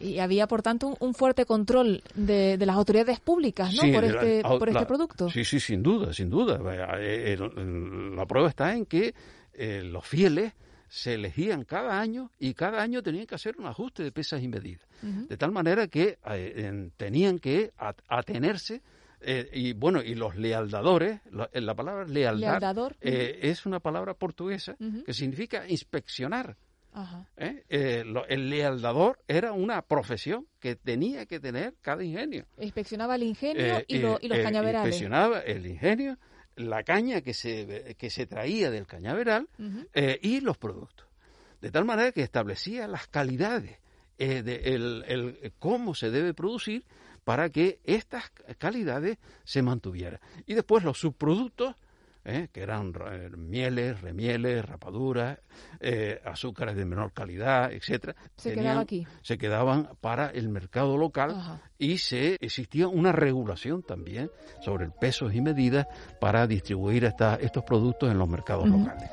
Y 0.00 0.18
había, 0.18 0.46
por 0.46 0.62
tanto, 0.62 0.96
un 1.00 1.14
fuerte 1.14 1.44
control 1.46 2.02
de, 2.14 2.56
de 2.58 2.66
las 2.66 2.76
autoridades 2.76 3.20
públicas 3.20 3.72
¿no? 3.74 3.82
Sí, 3.82 3.92
por 3.92 4.04
este, 4.04 4.42
la- 4.42 4.48
por 4.58 4.68
este 4.68 4.80
la- 4.80 4.86
producto. 4.86 5.30
Sí, 5.30 5.44
sí, 5.44 5.60
sin 5.60 5.82
duda, 5.82 6.12
sin 6.12 6.30
duda. 6.30 6.58
Eh, 7.00 7.32
el- 7.38 8.16
La 8.16 8.26
prueba 8.26 8.48
está 8.48 8.74
en 8.74 8.86
que 8.86 9.14
eh, 9.52 9.82
los 9.84 10.06
fieles 10.06 10.52
se 10.88 11.14
elegían 11.14 11.64
cada 11.64 12.00
año 12.00 12.30
y 12.38 12.54
cada 12.54 12.80
año 12.82 13.02
tenían 13.02 13.26
que 13.26 13.34
hacer 13.34 13.56
un 13.58 13.66
ajuste 13.66 14.02
de 14.02 14.12
pesas 14.12 14.42
y 14.42 14.48
medidas. 14.48 14.86
De 15.02 15.36
tal 15.36 15.52
manera 15.52 15.86
que 15.88 16.18
eh, 16.30 16.52
en- 16.56 16.90
tenían 16.96 17.38
que 17.38 17.72
at- 17.76 18.00
atenerse 18.08 18.80
eh, 19.26 19.48
y 19.54 19.72
bueno, 19.72 20.02
y 20.02 20.14
los 20.14 20.36
lealdadores, 20.36 21.20
la, 21.30 21.48
eh, 21.52 21.60
la 21.60 21.74
palabra 21.74 22.04
lealdad 22.06 22.50
Lealdador, 22.60 22.96
eh, 23.00 23.38
es 23.42 23.64
una 23.66 23.80
palabra 23.80 24.14
portuguesa 24.14 24.76
que 25.04 25.14
significa 25.14 25.66
inspeccionar. 25.68 26.56
Ajá. 26.94 27.28
¿eh? 27.36 27.64
Eh, 27.68 28.04
lo- 28.06 28.26
el 28.28 28.48
lealdador 28.48 29.18
era 29.28 29.52
una 29.52 29.82
profesión 29.82 30.46
que 30.60 30.76
tenía 30.76 31.26
que 31.26 31.40
tener 31.40 31.74
cada 31.82 32.02
ingenio. 32.04 32.46
Inspeccionaba 32.58 33.16
el 33.16 33.24
ingenio 33.24 33.78
Eh, 33.78 33.84
y, 33.88 33.98
lo- 33.98 34.18
y 34.22 34.28
los 34.28 34.38
cañaverales. 34.38 34.86
Inspeccionaba 34.94 35.40
el 35.40 35.66
ingenio, 35.66 36.16
la 36.56 36.84
caña 36.84 37.20
que 37.20 37.34
se, 37.34 37.96
que 37.98 38.10
se 38.10 38.26
traía 38.26 38.70
del 38.70 38.86
cañaveral 38.86 39.48
y 40.22 40.40
los 40.40 40.56
productos. 40.56 41.06
De 41.60 41.70
tal 41.70 41.84
manera 41.84 42.12
que 42.12 42.22
establecía 42.22 42.86
las 42.86 43.06
calidades, 43.08 43.78
de 44.16 44.60
el, 44.74 45.04
el- 45.08 45.52
cómo 45.58 45.94
se 45.96 46.10
debe 46.10 46.32
producir 46.32 46.84
para 47.24 47.48
que 47.50 47.80
estas 47.84 48.30
calidades 48.58 49.18
se 49.44 49.62
mantuvieran. 49.62 50.20
Y 50.46 50.54
después 50.54 50.84
los 50.84 50.98
subproductos, 50.98 51.74
eh, 52.24 52.48
que 52.52 52.62
eran 52.62 52.92
eh, 53.12 53.30
mieles, 53.36 54.00
remieles, 54.00 54.64
rapaduras, 54.64 55.38
eh, 55.80 56.20
azúcares 56.24 56.74
de 56.76 56.84
menor 56.84 57.12
calidad, 57.12 57.72
etcétera, 57.72 58.14
Se 58.36 58.50
tenían- 58.50 58.64
quedaba 58.64 58.80
aquí. 58.80 59.06
se 59.22 59.38
quedaban 59.38 59.90
para 60.00 60.28
el 60.30 60.48
mercado 60.48 60.96
local 60.96 61.32
Ajá. 61.32 61.60
y 61.78 61.98
se 61.98 62.36
existía 62.40 62.88
una 62.88 63.12
regulación 63.12 63.82
también 63.82 64.30
sobre 64.60 64.84
el 64.86 64.92
pesos 64.92 65.34
y 65.34 65.40
medidas 65.40 65.86
para 66.20 66.46
distribuir 66.46 67.04
esta- 67.04 67.36
estos 67.36 67.64
productos 67.64 68.10
en 68.10 68.18
los 68.18 68.28
mercados 68.28 68.68
locales. 68.68 69.10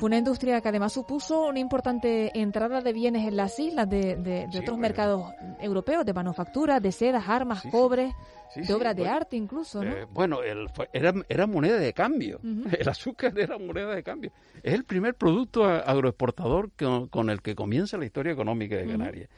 Fue 0.00 0.06
una 0.06 0.16
industria 0.16 0.62
que 0.62 0.68
además 0.68 0.94
supuso 0.94 1.46
una 1.48 1.58
importante 1.58 2.30
entrada 2.38 2.80
de 2.80 2.92
bienes 2.94 3.28
en 3.28 3.36
las 3.36 3.58
islas 3.58 3.86
de, 3.88 4.16
de- 4.16 4.46
de 4.46 4.48
Sí, 4.50 4.58
otros 4.58 4.78
bueno. 4.78 4.86
europeos, 4.86 5.34
europeos, 5.60 6.06
de 6.06 6.12
manufactura, 6.14 6.80
de 6.80 6.90
sedas, 6.90 7.28
armas, 7.28 7.60
Sí, 7.60 7.70
cobre, 7.70 8.14
Sí, 8.54 8.62
de 8.62 8.72
obras 8.72 8.96
de 8.96 9.02
bueno, 9.02 9.16
arte 9.16 9.36
incluso, 9.36 9.84
¿no? 9.84 9.92
eh, 9.92 10.06
bueno, 10.10 10.42
el- 10.42 10.68
era, 10.94 11.12
era 11.28 11.46
moneda 11.46 11.76
de 11.76 11.92
cambio. 11.92 12.40
El 12.80 12.88
azúcar 12.88 13.38
era 13.38 13.58
moneda 13.58 13.94
de 13.94 14.02
cambio. 14.02 14.32
Es 14.62 14.72
el 14.72 14.84
primer 14.84 15.14
producto 15.16 15.66
agroexportador 15.66 16.70
con, 16.78 17.08
con 17.08 17.28
el 17.28 17.42
que 17.42 17.54
comienza 17.54 17.98
la 17.98 18.06
historia 18.06 18.32
económica 18.32 18.76
de. 18.76 18.86
Canarias. 18.86 19.28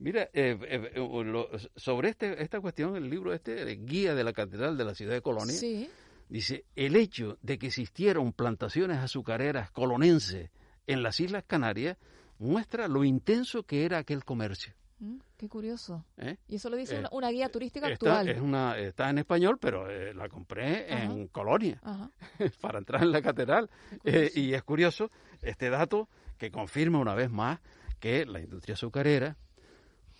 Mira, 0.00 0.22
eh, 0.32 0.58
eh, 0.62 0.90
eh, 0.96 1.24
lo- 1.24 1.48
sobre 1.76 2.08
este, 2.08 2.42
esta 2.42 2.60
cuestión, 2.60 2.96
el 2.96 3.08
libro 3.08 3.32
este, 3.32 3.62
el 3.62 3.86
Guía 3.86 4.14
de 4.16 4.24
la 4.24 4.32
Catedral 4.32 4.76
de 4.76 4.84
la 4.84 4.94
Ciudad 4.94 5.14
de 5.14 5.22
Colonia, 5.22 5.54
Sí. 5.54 5.88
Dice, 6.28 6.64
el 6.76 6.96
hecho 6.96 7.38
de 7.42 7.58
que 7.58 7.68
existieran 7.68 8.32
plantaciones 8.32 8.98
azucareras 8.98 9.70
colonenses 9.70 10.50
en 10.86 11.02
las 11.02 11.20
Islas 11.20 11.44
Canarias 11.46 11.96
muestra 12.38 12.86
lo 12.88 13.04
intenso 13.04 13.62
que 13.64 13.84
era 13.84 13.98
aquel 13.98 14.24
comercio. 14.24 14.74
Mm, 15.00 15.18
Qué 15.36 15.48
curioso. 15.48 16.04
¿eh? 16.16 16.36
Y 16.48 16.56
eso 16.56 16.68
lo 16.68 16.76
dice 16.76 16.96
Eh, 16.96 16.98
una, 16.98 17.08
una 17.12 17.30
guía 17.30 17.48
turística 17.48 17.88
Está, 17.88 18.18
actual. 18.20 18.28
es 18.28 18.40
una, 18.40 18.76
está 18.76 19.08
en 19.10 19.18
español, 19.18 19.56
pero 19.60 19.88
eh, 19.88 20.12
la 20.12 20.28
compré 20.28 20.92
Ajá. 20.92 21.04
en 21.04 21.28
Colonia 21.28 21.80
Ajá. 21.82 22.10
para 22.60 22.78
entrar 22.78 23.02
en 23.02 23.12
la 23.12 23.22
catedral. 23.22 23.70
Eh, 24.04 24.30
y 24.34 24.52
es 24.54 24.62
curioso 24.64 25.10
este 25.40 25.70
dato 25.70 26.08
que 26.36 26.50
confirma 26.50 26.98
una 26.98 27.14
vez 27.14 27.30
más 27.30 27.60
que 28.00 28.26
la 28.26 28.40
industria 28.40 28.74
azucarera, 28.74 29.36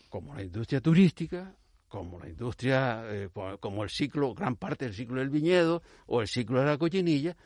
como 0.08 0.34
la 0.34 0.42
industria 0.42 0.80
turística, 0.80 1.54
como 1.88 2.18
la 2.20 2.28
industria, 2.28 3.02
eh, 3.06 3.28
co- 3.32 3.58
como 3.58 3.82
el 3.84 3.90
ciclo, 3.90 4.34
gran 4.34 4.56
parte 4.56 4.84
del 4.84 4.94
ciclo 4.94 5.20
del 5.20 5.30
viñedo 5.30 5.82
o 6.06 6.20
el 6.20 6.28
ciclo 6.28 6.60
de 6.60 6.66
la 6.66 6.78
cochinilla, 6.78 7.36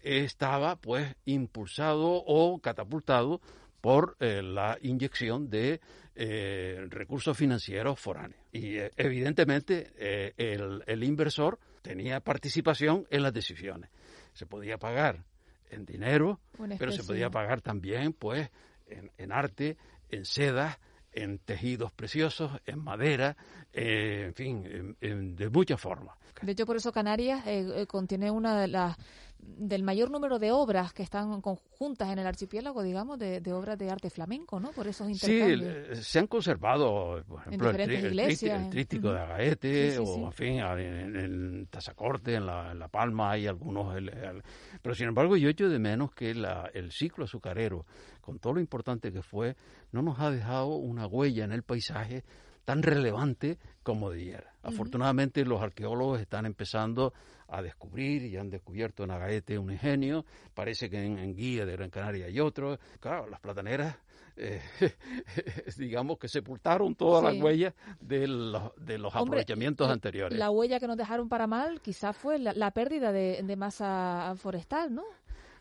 estaba 0.00 0.76
pues 0.76 1.14
impulsado 1.24 2.22
o 2.26 2.58
catapultado 2.60 3.40
por 3.80 4.16
eh, 4.20 4.42
la 4.42 4.78
inyección 4.82 5.48
de 5.50 5.80
eh, 6.14 6.86
recursos 6.88 7.36
financieros 7.36 7.98
foráneos. 7.98 8.40
Y 8.52 8.76
eh, 8.78 8.90
evidentemente 8.96 9.92
eh, 9.96 10.32
el, 10.36 10.82
el 10.86 11.04
inversor 11.04 11.58
tenía 11.82 12.20
participación 12.20 13.06
en 13.10 13.22
las 13.22 13.32
decisiones. 13.32 13.90
Se 14.34 14.46
podía 14.46 14.78
pagar 14.78 15.24
en 15.70 15.84
dinero, 15.84 16.40
pero 16.78 16.92
se 16.92 17.02
podía 17.06 17.30
pagar 17.30 17.60
también 17.60 18.12
pues 18.12 18.50
en, 18.86 19.10
en 19.18 19.32
arte, 19.32 19.76
en 20.10 20.24
sedas, 20.24 20.78
en 21.12 21.38
tejidos 21.38 21.92
preciosos, 21.92 22.50
en 22.66 22.78
madera, 22.82 23.36
eh, 23.72 24.24
en 24.28 24.34
fin, 24.34 24.96
en- 25.00 25.36
de 25.36 25.48
muchas 25.50 25.80
formas. 25.80 26.16
De 26.40 26.52
hecho, 26.52 26.66
por 26.66 26.76
eso 26.76 26.92
Canarias 26.92 27.46
eh, 27.46 27.66
eh, 27.82 27.86
contiene 27.86 28.30
una 28.30 28.58
de 28.60 28.68
las 28.68 28.96
del 29.44 29.82
mayor 29.82 30.10
número 30.10 30.38
de 30.38 30.52
obras 30.52 30.92
que 30.92 31.02
están 31.02 31.40
conjuntas 31.40 32.08
en 32.10 32.18
el 32.20 32.26
archipiélago, 32.26 32.82
digamos, 32.82 33.18
de, 33.18 33.40
de 33.40 33.52
obras 33.52 33.76
de 33.76 33.90
arte 33.90 34.08
flamenco, 34.08 34.60
¿no? 34.60 34.70
Por 34.70 34.86
esos 34.86 35.08
Sí, 35.08 35.12
intercambios. 35.12 35.88
el- 35.90 36.04
se 36.04 36.18
han 36.20 36.26
conservado, 36.28 37.22
por 37.26 37.40
ejemplo, 37.40 37.70
el, 37.70 37.76
diferentes 37.76 38.02
tri- 38.04 38.06
el 38.06 38.60
el 38.62 38.70
tríptico 38.70 39.08
ujú. 39.08 39.16
de 39.16 39.20
Agaete, 39.22 39.90
Sí, 39.90 39.96
sí, 39.96 40.02
o 40.02 40.14
sí. 40.14 40.22
en 40.22 40.32
fin, 40.32 40.58
en, 40.60 41.16
en 41.16 41.66
Tazacorte, 41.66 42.34
en 42.36 42.46
la, 42.46 42.70
en 42.72 42.78
La 42.78 42.88
Palma 42.88 43.32
hay 43.32 43.46
algunos. 43.48 43.96
el- 43.96 44.08
el- 44.10 44.42
pero 44.80 44.94
sin 44.94 45.08
embargo, 45.08 45.36
yo 45.36 45.48
echo 45.48 45.68
de 45.68 45.78
menos 45.78 46.12
que 46.14 46.34
la- 46.34 46.70
el 46.72 46.92
ciclo 46.92 47.24
azucarero, 47.24 47.84
con 48.20 48.38
todo 48.38 48.54
lo 48.54 48.60
importante 48.60 49.12
que 49.12 49.22
fue, 49.22 49.56
no 49.90 50.02
nos 50.02 50.20
ha 50.20 50.30
dejado 50.30 50.76
una 50.76 51.06
huella 51.06 51.44
en 51.44 51.52
el 51.52 51.64
paisaje 51.64 52.22
tan 52.64 52.82
relevante 52.82 53.58
como 53.82 54.10
debiera. 54.10 54.52
Afortunadamente, 54.62 55.44
los 55.44 55.60
arqueólogos 55.60 56.20
están 56.20 56.46
empezando 56.46 57.12
a 57.48 57.60
descubrir 57.62 58.22
y 58.24 58.36
han 58.36 58.48
descubierto 58.50 59.04
en 59.04 59.10
Agaete 59.10 59.58
un 59.58 59.70
ingenio. 59.72 60.24
Parece 60.54 60.88
que 60.88 61.02
en, 61.04 61.18
en 61.18 61.34
Guía 61.34 61.66
de 61.66 61.72
Gran 61.72 61.90
Canaria 61.90 62.26
hay 62.26 62.38
otro. 62.40 62.78
Claro, 63.00 63.28
las 63.28 63.40
plataneras, 63.40 63.96
eh, 64.36 64.60
digamos 65.76 66.18
que 66.18 66.28
sepultaron 66.28 66.94
todas 66.94 67.20
Sí. 67.30 67.36
las 67.36 67.44
huellas 67.44 67.74
de 68.00 68.26
los, 68.28 68.72
de 68.76 68.98
los 68.98 69.14
Hombre, 69.14 69.40
aprovechamientos 69.40 69.86
la- 69.88 69.94
anteriores. 69.94 70.38
La 70.38 70.50
huella 70.50 70.78
que 70.80 70.86
nos 70.86 70.96
dejaron 70.96 71.28
para 71.28 71.46
mal 71.46 71.80
quizás 71.80 72.16
fue 72.16 72.38
la, 72.38 72.52
la 72.54 72.70
pérdida 72.70 73.12
de, 73.12 73.42
de 73.42 73.56
masa 73.56 74.34
forestal, 74.36 74.94
¿no? 74.94 75.04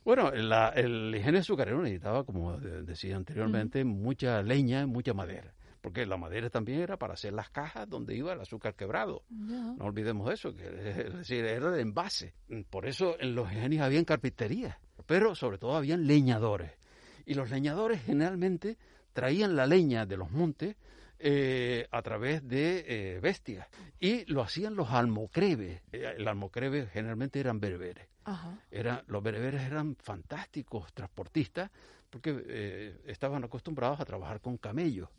Bueno, 0.05 0.31
la- 0.31 0.69
el 0.69 1.13
ingenio 1.15 1.41
azucarero 1.41 1.81
necesitaba, 1.81 2.23
como 2.23 2.57
de- 2.57 2.83
decía 2.83 3.15
anteriormente, 3.15 3.83
mucha 3.83 4.41
leña, 4.41 4.85
mucha 4.87 5.13
madera. 5.13 5.51
Porque 5.81 6.05
la 6.05 6.15
madera 6.17 6.49
también 6.49 6.79
era 6.79 6.97
para 6.97 7.15
hacer 7.15 7.33
las 7.33 7.49
cajas 7.49 7.89
donde 7.89 8.15
iba 8.15 8.33
el 8.33 8.39
azúcar 8.39 8.75
quebrado. 8.75 9.23
No 9.29 9.85
olvidemos 9.85 10.31
eso, 10.31 10.53
que 10.55 10.63
es 11.07 11.13
decir, 11.13 11.43
era 11.43 11.71
de 11.71 11.81
envase. 11.81 12.33
Por 12.69 12.87
eso 12.87 13.15
en 13.19 13.35
los 13.35 13.51
ingenios 13.51 13.83
habían 13.83 14.05
carpinterías, 14.05 14.77
pero 15.07 15.33
sobre 15.35 15.57
todo 15.57 15.75
habían 15.75 16.05
leñadores. 16.05 16.71
Y 17.25 17.33
los 17.33 17.49
leñadores 17.49 18.03
generalmente 18.03 18.77
traían 19.13 19.55
la 19.55 19.65
leña 19.65 20.05
de 20.05 20.17
los 20.17 20.31
montes 20.31 20.75
eh, 21.19 21.87
a 21.91 22.01
través 22.01 22.47
de 22.47 22.85
eh, 22.87 23.19
bestias 23.19 23.67
y 23.99 24.25
lo 24.31 24.41
hacían 24.41 24.75
los 24.75 24.89
almocreves. 24.89 25.81
Eh, 25.91 26.13
El 26.17 26.27
almocreve 26.27 26.87
generalmente 26.87 27.39
eran 27.39 27.59
bereberes. 27.59 28.07
Ajá. 28.23 28.57
Era, 28.69 29.03
los 29.07 29.21
bereberes 29.23 29.61
eran 29.63 29.95
fantásticos 29.95 30.93
transportistas 30.93 31.71
porque 32.09 32.43
eh, 32.47 33.01
estaban 33.05 33.43
acostumbrados 33.43 33.99
a 33.99 34.05
trabajar 34.05 34.41
con 34.41 34.57
camellos. 34.57 35.09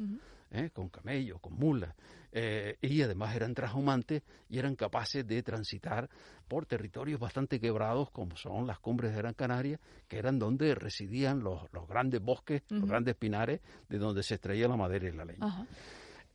¿Eh? 0.53 0.71
con 0.71 0.89
camellos, 0.89 1.41
con 1.41 1.55
mulas, 1.55 1.95
eh, 2.31 2.77
y 2.81 3.03
además 3.03 3.35
eran 3.35 3.55
transhumantes 3.55 4.23
y 4.49 4.59
eran 4.59 4.77
capaces 4.77 5.27
de 5.27 5.43
transitar 5.43 6.09
por 6.49 6.67
territorios 6.67 7.21
bastante 7.21 7.61
quebrados 7.61 8.11
como 8.11 8.37
son 8.37 8.67
las 8.67 8.79
cumbres 8.79 9.13
de 9.13 9.19
Gran 9.19 9.35
Canaria, 9.35 9.81
que 10.09 10.19
eran 10.19 10.39
donde 10.39 10.75
residían 10.75 11.41
los, 11.41 11.71
los 11.73 11.87
grandes 11.89 12.23
bosques, 12.23 12.63
los 12.69 12.89
grandes 12.89 13.17
pinares, 13.17 13.61
de 13.89 13.99
donde 13.99 14.23
se 14.23 14.35
extraía 14.35 14.69
la 14.69 14.77
madera 14.77 15.09
y 15.09 15.13
la 15.13 15.25
leña. 15.25 15.67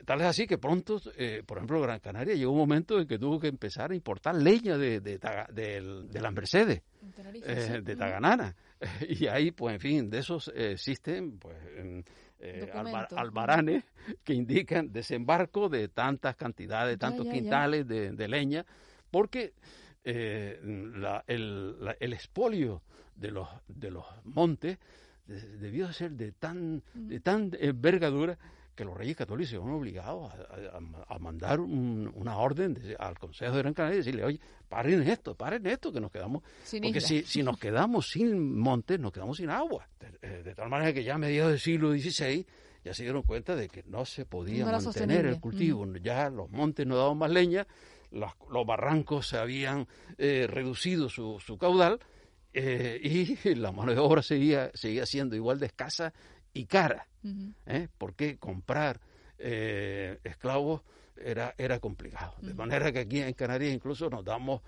Tal 0.06 0.22
es 0.22 0.28
así 0.28 0.46
que 0.46 0.58
pronto, 0.58 1.02
eh, 1.18 1.44
por 1.46 1.58
ejemplo, 1.58 1.82
Gran 1.82 2.00
Canaria 2.00 2.36
llegó 2.36 2.52
un 2.52 2.60
momento 2.60 3.00
en 3.00 3.08
que 3.08 3.18
tuvo 3.18 3.40
que 3.40 3.48
empezar 3.48 3.92
a 3.92 3.96
importar 3.96 4.36
leña 4.36 4.78
de, 4.78 5.00
de, 5.00 6.22
las 6.22 6.34
Mercedes, 6.34 6.82
eh, 7.44 7.82
de. 7.84 7.96
Taganana. 7.96 8.56
Y 9.10 9.26
ahí, 9.26 9.50
pues, 9.50 9.74
en 9.74 9.80
fin, 9.80 10.10
de 10.10 10.20
esos 10.20 10.50
eh, 10.50 10.74
existen, 10.74 11.40
pues, 11.40 11.58
eh, 12.40 12.70
albaranes 13.18 13.84
que 14.24 14.34
indican 14.34 14.92
desembarco 14.92 15.70
de 15.70 15.88
tantas 15.88 16.36
cantidades, 16.36 16.96
Ya, 16.96 17.00
tantos 17.00 17.26
ya, 17.26 17.32
ya. 17.34 17.40
quintales 17.40 17.88
de, 17.88 18.12
de 18.12 18.28
leña, 18.28 18.66
porque 19.12 19.54
eh, 20.04 20.60
la- 20.96 21.24
el, 21.28 21.84
la- 21.84 21.98
el 22.00 22.14
expolio 22.14 22.82
de 23.16 23.32
los, 23.32 23.48
de 23.68 23.92
los 23.92 24.06
montes 24.24 24.78
de- 25.26 25.58
debió 25.58 25.88
de 25.88 25.94
ser 25.94 26.12
de 26.12 26.32
tan, 26.32 26.84
de 26.94 27.20
tan 27.20 27.52
envergadura 27.60 28.38
que 28.78 28.86
los 28.86 28.96
reyes 28.96 29.18
católicos 29.18 29.50
se 29.50 29.58
van 29.58 29.72
obligados 29.72 30.32
a, 30.32 30.36
a- 30.78 31.16
a 31.16 31.20
mandar 31.20 31.60
un- 31.60 32.10
una 32.16 32.38
orden 32.38 32.76
de- 32.76 32.96
al 32.98 33.18
Consejo 33.20 33.52
de 33.54 33.58
Gran 33.64 33.74
Canaria 33.74 33.96
y 33.96 33.98
decirle, 33.98 34.24
oye, 34.24 34.40
paren 34.70 35.02
esto, 35.02 35.36
paren 35.36 35.66
esto, 35.68 35.92
que 35.92 36.00
nos 36.00 36.12
quedamos... 36.12 36.44
Sin 36.64 36.84
porque 36.84 37.02
si, 37.02 37.24
si 37.24 37.44
nos 37.44 37.58
quedamos 37.60 38.08
sin 38.10 38.58
montes, 38.58 39.00
nos 39.00 39.12
quedamos 39.12 39.36
sin 39.38 39.50
agua. 39.50 39.90
De, 40.00 40.08
eh, 40.22 40.44
de 40.44 40.56
tal 40.56 40.70
manera 40.70 40.94
que 40.94 41.04
ya 41.04 41.16
a 41.16 41.18
mediados 41.18 41.52
del 41.52 41.60
siglo 41.60 41.92
XVI 41.92 42.46
ya 42.86 42.94
se 42.94 43.04
dieron 43.04 43.24
cuenta 43.24 43.56
de 43.56 43.68
que 43.68 43.84
no 43.84 44.06
se 44.06 44.26
podía 44.26 44.60
No 44.64 44.72
mantener 44.72 44.82
sostenible. 44.94 45.30
el 45.32 45.40
cultivo. 45.42 45.86
Ya 45.98 46.30
los 46.30 46.50
montes 46.52 46.86
no 46.88 46.96
daban 46.96 47.18
más 47.18 47.32
leña, 47.32 47.66
los 48.12 48.66
barrancos 48.66 49.28
se 49.28 49.38
habían 49.38 49.88
eh, 50.18 50.48
reducido 50.50 51.10
su, 51.10 51.40
su 51.46 51.58
caudal 51.58 52.00
eh, 52.54 53.00
y 53.04 53.56
la 53.56 53.72
mano 53.72 53.92
de 53.92 54.00
obra 54.00 54.22
seguía, 54.22 54.72
seguía 54.74 55.06
siendo 55.06 55.36
igual 55.36 55.60
de 55.60 55.66
escasa 55.66 56.14
y 56.58 56.66
cara. 56.66 57.08
¿eh? 57.66 57.88
porque 57.98 58.38
comprar 58.38 59.00
eh, 59.38 60.18
esclavos 60.24 60.82
era, 61.18 61.54
era 61.58 61.80
complicado. 61.80 62.36
De 62.42 62.54
manera 62.54 62.92
que 62.92 63.00
aquí 63.00 63.22
en 63.22 63.34
Canarias 63.34 63.74
incluso 63.74 64.10
nos 64.10 64.24
damos, 64.24 64.62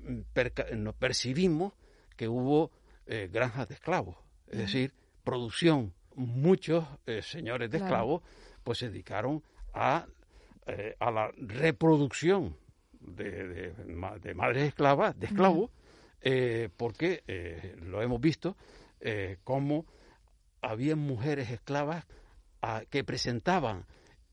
mm, 0.00 0.20
perca- 0.32 0.70
nos 0.76 0.94
percibimos 0.94 1.72
que 2.16 2.28
hubo 2.28 2.70
eh, 3.06 3.28
granjas 3.32 3.68
de 3.68 3.74
esclavos, 3.74 4.16
es 4.48 4.58
decir, 4.58 4.92
producción. 5.24 5.92
Muchos 6.14 6.84
eh, 7.06 7.22
señores 7.22 7.70
de 7.70 7.78
Claro. 7.78 7.84
esclavos 7.94 8.22
pues 8.64 8.78
se 8.78 8.90
dedicaron 8.90 9.42
a, 9.72 10.06
a 11.00 11.10
la 11.10 11.30
reproducción 11.36 12.56
de, 13.00 13.48
de 13.48 13.72
de 14.20 14.34
madres 14.34 14.68
esclavas, 14.68 15.18
de 15.18 15.26
esclavos, 15.26 15.70
porque 16.76 17.22
lo 17.82 18.02
hemos 18.02 18.20
visto 18.20 18.56
como 19.44 19.86
había 20.62 20.96
mujeres 20.96 21.50
esclavas 21.50 22.04
a- 22.62 22.82
que 22.90 23.04
presentaban 23.04 23.84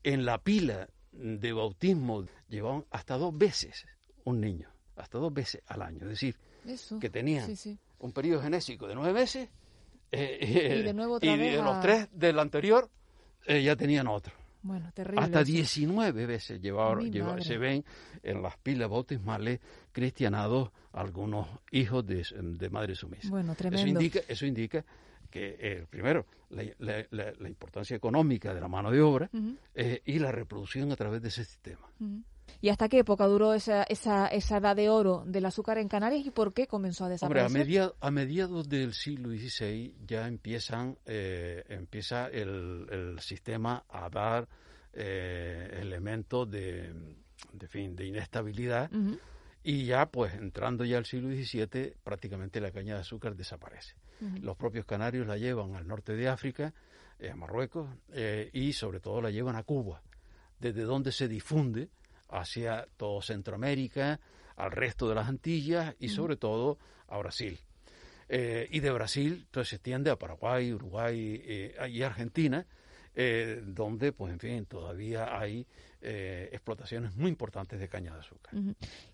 en 0.02 0.24
la 0.24 0.38
pila 0.38 0.88
de 1.12 1.52
bautismo, 1.52 2.26
llevaban 2.48 2.84
hasta 2.90 3.16
dos 3.16 3.36
veces 3.36 3.86
un 4.24 4.40
niño, 4.40 4.68
hasta 4.96 5.18
dos 5.18 5.32
veces 5.32 5.62
al 5.66 5.82
año. 5.82 6.02
Es 6.02 6.08
decir, 6.08 6.36
Eso. 6.66 6.98
que 6.98 7.08
tenían 7.10 7.46
Sí, 7.46 7.56
sí. 7.56 7.78
un 8.00 8.12
periodo 8.12 8.42
genésico 8.42 8.86
de 8.86 8.94
nueve 8.94 9.12
meses 9.12 9.48
eh, 10.12 10.76
Y 10.80 10.82
de 10.82 10.94
nuevo 10.94 11.14
otra 11.14 11.34
y 11.34 11.36
de 11.38 11.56
los 11.62 11.80
tres 11.80 12.08
del 12.12 12.38
anterior 12.38 12.88
eh, 13.46 13.62
ya 13.62 13.74
tenían 13.76 14.06
otro. 14.06 14.32
Bueno, 14.62 14.90
terrible. 14.92 15.20
Hasta 15.20 15.42
eso. 15.42 15.52
19 15.52 16.26
veces 16.26 16.60
llevaron, 16.60 17.10
se 17.42 17.56
ven 17.58 17.84
en 18.22 18.42
las 18.42 18.56
pilas 18.58 18.88
bautismales 18.90 19.60
cristianados 19.92 20.70
algunos 20.92 21.46
hijos 21.70 22.04
de, 22.06 22.26
de 22.40 22.70
madre 22.70 22.94
sumisa. 22.96 23.28
Bueno, 23.28 23.52
Eso 23.52 23.86
indica, 23.86 24.20
eso 24.28 24.44
indica 24.46 24.84
que, 25.36 25.56
eh, 25.60 25.86
primero, 25.90 26.26
la, 26.50 26.62
la- 26.78 27.06
la- 27.10 27.32
la 27.38 27.48
importancia 27.48 27.96
económica 27.96 28.54
de 28.54 28.60
la 28.60 28.68
mano 28.68 28.90
de 28.90 29.00
obra 29.00 29.28
eh, 29.74 30.00
y 30.04 30.18
la 30.18 30.32
reproducción 30.32 30.90
a 30.92 30.96
través 30.96 31.20
de 31.22 31.28
ese 31.28 31.44
sistema. 31.44 31.86
¿Y 32.60 32.68
hasta 32.68 32.88
qué 32.88 33.00
época 33.00 33.26
duró 33.26 33.52
esa, 33.54 33.82
esa, 33.82 34.28
esa 34.28 34.58
edad 34.58 34.76
de 34.76 34.88
oro 34.88 35.24
del 35.26 35.44
azúcar 35.46 35.78
en 35.78 35.88
Canarias 35.88 36.24
y 36.24 36.30
por 36.30 36.54
qué 36.54 36.66
comenzó 36.66 37.04
a 37.04 37.08
Hombre, 37.08 37.14
desaparecer? 37.42 37.60
a, 37.60 37.64
media- 37.64 37.92
a 38.00 38.10
mediados 38.10 38.68
del 38.68 38.94
siglo 38.94 39.28
XVI 39.30 39.94
ya 40.06 40.26
empiezan, 40.28 40.96
eh, 41.06 41.64
empieza 41.68 42.28
el, 42.28 42.86
el 42.90 43.20
sistema 43.20 43.84
a 43.88 44.08
dar 44.08 44.48
elementos 45.80 46.50
de, 46.50 46.92
de, 47.52 47.68
fin, 47.68 47.94
de 47.96 48.06
inestabilidad 48.06 48.90
y 49.68 49.84
ya, 49.84 50.06
pues, 50.06 50.32
entrando 50.34 50.84
ya 50.84 50.96
al 50.96 51.06
siglo 51.06 51.28
XVII, 51.28 51.96
prácticamente 52.04 52.60
la 52.60 52.70
caña 52.70 52.94
de 52.94 53.00
azúcar 53.00 53.34
desaparece. 53.34 53.96
Los 54.40 54.56
propios 54.56 54.86
canarios 54.86 55.26
la 55.26 55.38
llevan 55.38 55.74
al 55.74 55.88
norte 55.88 56.14
de 56.14 56.28
África, 56.28 56.72
eh, 57.18 57.30
a 57.30 57.34
Marruecos, 57.34 57.90
eh, 58.12 58.48
y 58.52 58.74
sobre 58.74 59.00
todo 59.00 59.20
la 59.20 59.32
llevan 59.32 59.56
a 59.56 59.64
Cuba, 59.64 60.04
desde 60.60 60.82
donde 60.82 61.10
se 61.10 61.26
difunde 61.26 61.88
hacia 62.28 62.86
todo 62.96 63.20
Centroamérica, 63.20 64.20
al 64.54 64.70
resto 64.70 65.08
de 65.08 65.16
las 65.16 65.28
Antillas 65.28 65.96
y 65.98 66.10
sobre 66.10 66.36
todo 66.36 66.78
a 67.08 67.18
Brasil. 67.18 67.58
Eh, 68.28 68.68
y 68.70 68.78
de 68.78 68.92
Brasil, 68.92 69.46
entonces 69.46 69.70
se 69.70 69.76
extiende 69.76 70.10
a 70.10 70.16
Paraguay, 70.16 70.72
Uruguay 70.72 71.74
y 71.90 72.02
Argentina, 72.02 72.64
donde, 73.64 74.12
pues 74.12 74.32
en 74.32 74.38
fin, 74.38 74.66
todavía 74.66 75.36
hay 75.36 75.66
eh, 76.02 76.48
explotaciones 76.52 77.14
muy 77.16 77.30
importantes 77.30 77.78
de 77.80 77.88
caña 77.88 78.12
de 78.14 78.20
azúcar. 78.20 78.54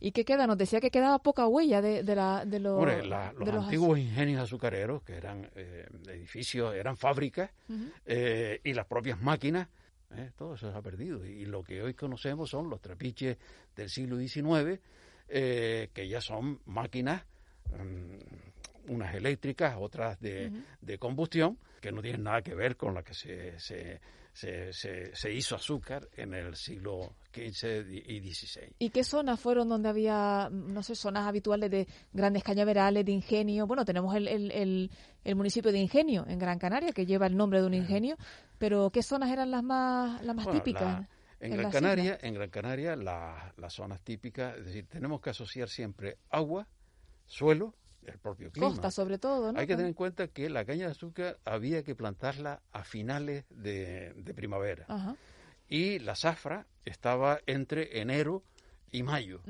¿Y 0.00 0.12
qué 0.12 0.24
queda? 0.24 0.46
Nos 0.46 0.58
decía 0.58 0.80
que 0.80 0.90
quedaba 0.90 1.18
poca 1.20 1.46
huella 1.46 1.80
de, 1.80 2.02
de, 2.02 2.14
la, 2.14 2.44
de, 2.44 2.58
los, 2.60 2.78
Hombre, 2.78 3.06
la- 3.06 3.32
los 3.32 3.46
de 3.46 3.52
los 3.52 3.64
antiguos 3.64 3.98
ingenios 3.98 4.42
azucareros, 4.42 5.02
que 5.02 5.14
eran 5.14 5.48
eh, 5.54 5.86
edificios, 6.08 6.74
eran 6.74 6.96
fábricas, 6.96 7.50
eh, 8.06 8.60
y 8.64 8.74
las 8.74 8.86
propias 8.86 9.20
máquinas, 9.20 9.68
eh, 10.14 10.30
todo 10.36 10.54
eso 10.56 10.70
se 10.70 10.76
ha 10.76 10.82
perdido. 10.82 11.24
Y 11.24 11.46
lo 11.46 11.62
que 11.62 11.82
hoy 11.82 11.94
conocemos 11.94 12.50
son 12.50 12.68
los 12.68 12.80
trapiches 12.80 13.38
del 13.76 13.88
siglo 13.88 14.18
XIX, 14.18 14.78
eh, 15.28 15.88
que 15.94 16.08
ya 16.08 16.20
son 16.20 16.60
máquinas, 16.66 17.24
mm, 17.70 18.90
unas 18.92 19.14
eléctricas, 19.14 19.76
otras 19.78 20.20
de, 20.20 20.50
de 20.80 20.98
combustión, 20.98 21.56
que 21.80 21.92
no 21.92 22.02
tienen 22.02 22.24
nada 22.24 22.42
que 22.42 22.54
ver 22.54 22.76
con 22.76 22.94
la 22.94 23.02
que 23.02 23.14
se, 23.14 23.58
se, 23.58 24.00
se, 24.32 24.72
se- 24.72 25.14
se 25.14 25.32
hizo 25.32 25.54
azúcar 25.56 26.08
en 26.14 26.32
el 26.34 26.56
siglo 26.56 27.14
XV 27.34 27.86
y 27.92 28.32
XVI. 28.32 28.74
¿Y 28.78 28.90
qué 28.90 29.04
zonas 29.04 29.38
fueron 29.38 29.68
donde 29.68 29.88
había, 29.88 30.48
no 30.50 30.82
sé, 30.82 30.94
zonas 30.94 31.26
habituales 31.26 31.70
de 31.70 31.86
grandes 32.12 32.42
cañaverales, 32.42 33.04
de 33.04 33.12
ingenio? 33.12 33.66
Bueno, 33.66 33.84
tenemos 33.84 34.14
el, 34.16 34.28
el, 34.28 34.50
el, 34.50 34.90
el 35.24 35.36
municipio 35.36 35.70
de 35.72 35.78
Ingenio 35.78 36.24
en 36.26 36.38
Gran 36.38 36.58
Canaria, 36.58 36.92
que 36.92 37.04
lleva 37.06 37.26
el 37.26 37.36
nombre 37.36 37.60
de 37.60 37.66
un 37.66 37.74
ingenio, 37.74 38.16
pero 38.58 38.90
¿qué 38.90 39.02
zonas 39.02 39.30
eran 39.30 39.50
las 39.50 39.62
más, 39.62 40.22
las 40.24 40.34
más 40.34 40.46
Bueno, 40.46 40.60
típicas? 40.60 40.82
la- 41.00 41.08
en, 41.40 41.52
en 41.52 41.58
Gran 41.58 41.72
Canaria, 41.72 42.18
en 42.22 42.34
Gran 42.34 42.50
Canaria, 42.50 42.96
la- 42.96 43.52
las 43.56 43.72
zonas 43.74 44.00
típicas, 44.02 44.56
es 44.58 44.64
decir, 44.64 44.86
tenemos 44.86 45.20
que 45.20 45.30
asociar 45.30 45.68
siempre 45.68 46.16
agua, 46.30 46.68
suelo, 47.26 47.74
el 48.06 48.18
propio 48.18 48.50
clima. 48.50 48.68
Costa, 48.68 48.90
sobre 48.90 49.18
todo, 49.18 49.52
¿no? 49.52 49.58
Hay 49.60 49.66
que 49.66 49.74
tener 49.74 49.88
en 49.88 49.94
cuenta 49.94 50.28
que 50.28 50.48
la 50.50 50.64
caña 50.64 50.86
de 50.86 50.92
azúcar 50.92 51.38
había 51.44 51.82
que 51.82 51.94
plantarla 51.94 52.60
a 52.72 52.84
finales 52.84 53.44
de, 53.50 54.12
de 54.14 54.34
primavera 54.34 54.84
Ajá. 54.88 55.16
y 55.68 55.98
la 56.00 56.14
zafra 56.16 56.66
estaba 56.84 57.40
entre 57.46 58.00
enero 58.00 58.42
y 58.90 59.02
mayo. 59.02 59.40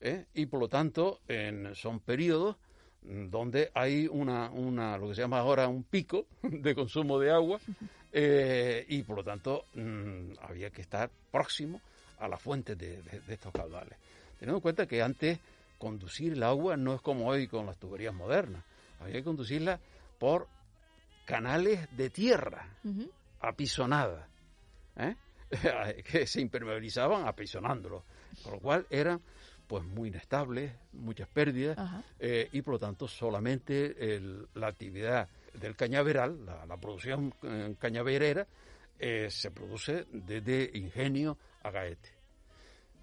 ¿eh? 0.00 0.26
y 0.34 0.46
por 0.46 0.60
lo 0.60 0.68
tanto 0.68 1.20
en- 1.26 1.74
son 1.74 2.00
periodos 2.00 2.56
donde 3.02 3.70
hay 3.74 4.06
una, 4.08 4.50
una, 4.50 4.98
lo 4.98 5.08
que 5.08 5.14
se 5.14 5.22
llama 5.22 5.38
ahora 5.38 5.68
un 5.68 5.84
pico 5.84 6.26
de 6.42 6.74
consumo 6.74 7.18
de 7.18 7.30
agua 7.30 7.58
eh, 8.12 8.84
y 8.88 9.02
por 9.02 9.16
lo 9.16 9.24
tanto 9.24 9.64
mm, 9.74 10.32
había 10.42 10.70
que 10.70 10.82
estar 10.82 11.10
próximo 11.30 11.80
a 12.18 12.28
las 12.28 12.40
fuentes 12.40 12.76
de, 12.78 13.02
de- 13.02 13.20
de 13.20 13.34
estos 13.34 13.52
caudales. 13.52 13.98
Teniendo 14.38 14.58
en 14.58 14.62
cuenta 14.62 14.86
que 14.86 15.02
antes 15.02 15.38
conducir 15.78 16.32
el 16.34 16.42
agua 16.42 16.76
no 16.76 16.94
es 16.94 17.00
como 17.02 17.26
hoy 17.28 17.46
con 17.48 17.66
las 17.66 17.78
tuberías 17.78 18.14
modernas, 18.14 18.64
había 19.00 19.14
que 19.16 19.24
conducirla 19.24 19.80
por 20.18 20.48
canales 21.24 21.88
de 21.96 22.10
tierra 22.10 22.68
Ujú. 22.84 23.10
apisonada, 23.40 24.28
¿eh? 24.96 25.14
que 26.10 26.26
se 26.26 26.40
impermeabilizaban 26.40 27.26
apisonándolo, 27.26 28.04
con 28.42 28.52
lo 28.54 28.60
cual 28.60 28.86
eran 28.90 29.20
pues 29.66 29.84
muy 29.84 30.08
inestables, 30.08 30.72
muchas 30.92 31.28
pérdidas 31.28 31.76
eh, 32.20 32.48
y 32.52 32.62
por 32.62 32.74
lo 32.74 32.78
tanto 32.78 33.08
solamente 33.08 34.14
el- 34.14 34.46
la 34.54 34.68
actividad 34.68 35.28
del 35.54 35.74
cañaveral, 35.76 36.44
la, 36.46 36.64
la 36.66 36.76
producción 36.76 37.34
eh, 37.42 37.74
cañaverera, 37.78 38.46
eh, 38.98 39.28
se 39.30 39.50
produce 39.50 40.06
desde 40.12 40.70
Ingenio 40.74 41.36
a 41.62 41.70
Gaete. 41.70 42.10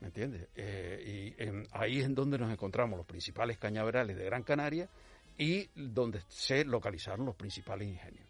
¿Me 0.04 0.08
entiendes? 0.08 0.50
Eh, 0.58 1.34
y 1.38 1.42
en- 1.42 1.66
ahí 1.72 2.00
es 2.00 2.06
en 2.06 2.14
donde 2.14 2.38
nos 2.38 2.52
encontramos 2.52 2.98
los 2.98 3.06
principales 3.06 3.58
cañaverales 3.58 4.18
de 4.18 4.26
Gran 4.26 4.44
Canaria 4.44 4.90
y 5.38 5.70
donde 5.74 6.20
se 6.28 6.66
localizaron 6.66 7.26
los 7.26 7.36
principales 7.36 7.88
ingenios. 7.88 8.26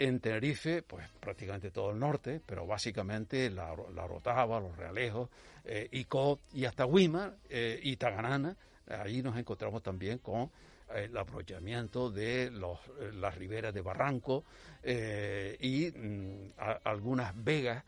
En 0.00 0.18
Tenerife, 0.18 0.82
pues 0.82 1.08
prácticamente 1.20 1.70
todo 1.70 1.92
el 1.92 2.00
norte, 2.00 2.40
pero 2.44 2.66
básicamente 2.66 3.48
la, 3.48 3.76
la 3.94 4.08
Rotava, 4.08 4.58
los 4.58 4.76
Realejos, 4.76 5.30
eh, 5.64 5.86
Icod 5.92 6.40
y 6.52 6.64
hasta 6.64 6.84
Huima 6.84 7.32
eh, 7.48 7.78
y 7.80 7.94
Taganana. 7.96 8.56
Allí 8.88 9.22
nos 9.22 9.36
encontramos 9.38 9.84
también 9.84 10.18
con 10.18 10.50
eh, 10.92 11.04
el 11.04 11.16
aprovechamiento 11.16 12.10
de 12.10 12.50
los, 12.50 12.80
eh, 12.98 13.12
las 13.14 13.36
riberas 13.38 13.72
de 13.72 13.82
Barranco 13.82 14.42
eh, 14.82 15.56
y 15.60 15.92
mm, 15.96 16.54
a- 16.58 16.80
algunas 16.90 17.32
vegas 17.44 17.84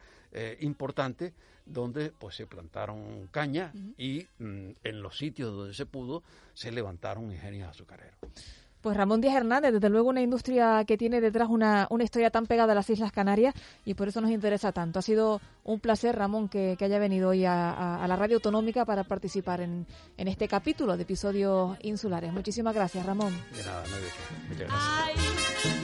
importantes 0.60 1.32
donde 1.66 2.12
pues 2.18 2.36
se 2.36 2.46
plantaron 2.46 3.28
caña 3.30 3.72
y 3.96 4.26
mm, 4.38 4.70
en 4.84 5.02
los 5.02 5.16
sitios 5.18 5.54
donde 5.56 5.74
se 5.74 5.86
pudo 5.86 6.22
se 6.52 6.70
levantaron 6.72 7.30
ingenios 7.32 7.68
azucareros. 7.68 8.14
Pues 8.80 8.98
Ramón 8.98 9.22
Díaz 9.22 9.36
Hernández, 9.36 9.72
desde 9.72 9.88
luego 9.88 10.10
una 10.10 10.20
industria 10.20 10.84
que 10.86 10.98
tiene 10.98 11.22
detrás 11.22 11.48
una, 11.48 11.86
una 11.88 12.04
historia 12.04 12.28
tan 12.28 12.44
pegada 12.44 12.72
a 12.72 12.74
las 12.74 12.90
Islas 12.90 13.12
Canarias 13.12 13.54
y 13.86 13.94
por 13.94 14.08
eso 14.08 14.20
nos 14.20 14.30
interesa 14.30 14.72
tanto. 14.72 14.98
Ha 14.98 15.02
sido 15.02 15.40
un 15.64 15.80
placer, 15.80 16.14
Ramón, 16.14 16.50
que, 16.50 16.76
que 16.78 16.84
haya 16.84 16.98
venido 16.98 17.30
hoy 17.30 17.46
a, 17.46 17.70
a- 17.70 18.04
a 18.04 18.06
la 18.08 18.16
radio 18.16 18.36
autonómica 18.36 18.84
para 18.84 19.02
participar 19.04 19.62
en, 19.62 19.86
en 20.18 20.28
este 20.28 20.48
capítulo 20.48 20.98
de 20.98 21.04
episodios 21.04 21.78
insulares. 21.80 22.30
Muchísimas 22.34 22.74
gracias, 22.74 23.06
Ramón. 23.06 23.32
De 23.56 23.64
nada, 23.64 23.84
no 23.88 23.96
hay 23.96 24.02
de 24.02 24.08
qué. 24.08 24.48
Muchas 24.50 24.68
gracias. 24.68 25.83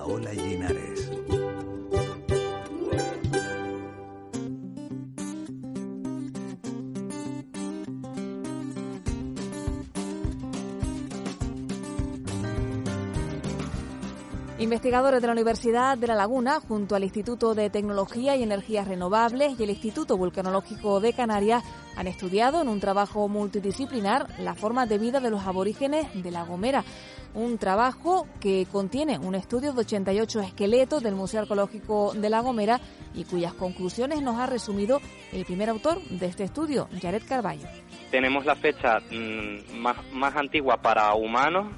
Paola 0.00 0.32
Linares. 0.32 0.79
Investigadores 14.60 15.22
de 15.22 15.26
la 15.26 15.32
Universidad 15.32 15.96
de 15.96 16.06
La 16.06 16.14
Laguna, 16.14 16.60
junto 16.60 16.94
al 16.94 17.02
Instituto 17.02 17.54
de 17.54 17.70
Tecnología 17.70 18.36
y 18.36 18.42
Energías 18.42 18.86
Renovables 18.86 19.58
y 19.58 19.62
el 19.62 19.70
Instituto 19.70 20.18
Vulcanológico 20.18 21.00
de 21.00 21.14
Canarias, 21.14 21.64
han 21.96 22.06
estudiado 22.06 22.60
en 22.60 22.68
un 22.68 22.78
trabajo 22.78 23.26
multidisciplinar 23.26 24.26
las 24.38 24.58
formas 24.58 24.86
de 24.90 24.98
vida 24.98 25.18
de 25.18 25.30
los 25.30 25.46
aborígenes 25.46 26.08
de 26.12 26.30
La 26.30 26.44
Gomera. 26.44 26.84
Un 27.32 27.56
trabajo 27.56 28.26
que 28.38 28.66
contiene 28.70 29.18
un 29.18 29.34
estudio 29.34 29.72
de 29.72 29.80
88 29.80 30.40
esqueletos 30.40 31.02
del 31.02 31.14
Museo 31.14 31.40
Arqueológico 31.40 32.12
de 32.12 32.28
La 32.28 32.40
Gomera 32.40 32.82
y 33.14 33.24
cuyas 33.24 33.54
conclusiones 33.54 34.20
nos 34.20 34.38
ha 34.38 34.44
resumido 34.44 35.00
el 35.32 35.46
primer 35.46 35.70
autor 35.70 36.02
de 36.02 36.26
este 36.26 36.44
estudio, 36.44 36.86
Jared 37.00 37.22
Carballo. 37.26 37.66
tenemos 38.10 38.44
la 38.44 38.56
fecha 38.56 38.98
mm, 39.10 39.78
más 40.12 40.36
antigua 40.36 40.76
para 40.76 41.14
humanos 41.14 41.72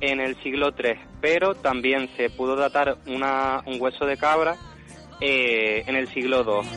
en 0.00 0.20
el 0.20 0.36
siglo 0.42 0.68
III, 0.78 0.94
pero 1.20 1.54
también 1.54 2.08
se 2.16 2.30
pudo 2.30 2.54
datar 2.56 2.98
una, 3.06 3.62
un 3.66 3.80
hueso 3.80 4.06
de 4.06 4.16
cabra 4.16 4.56
eh, 5.20 5.82
en 5.86 5.96
el 5.96 6.08
siglo 6.08 6.42
II. 6.62 6.68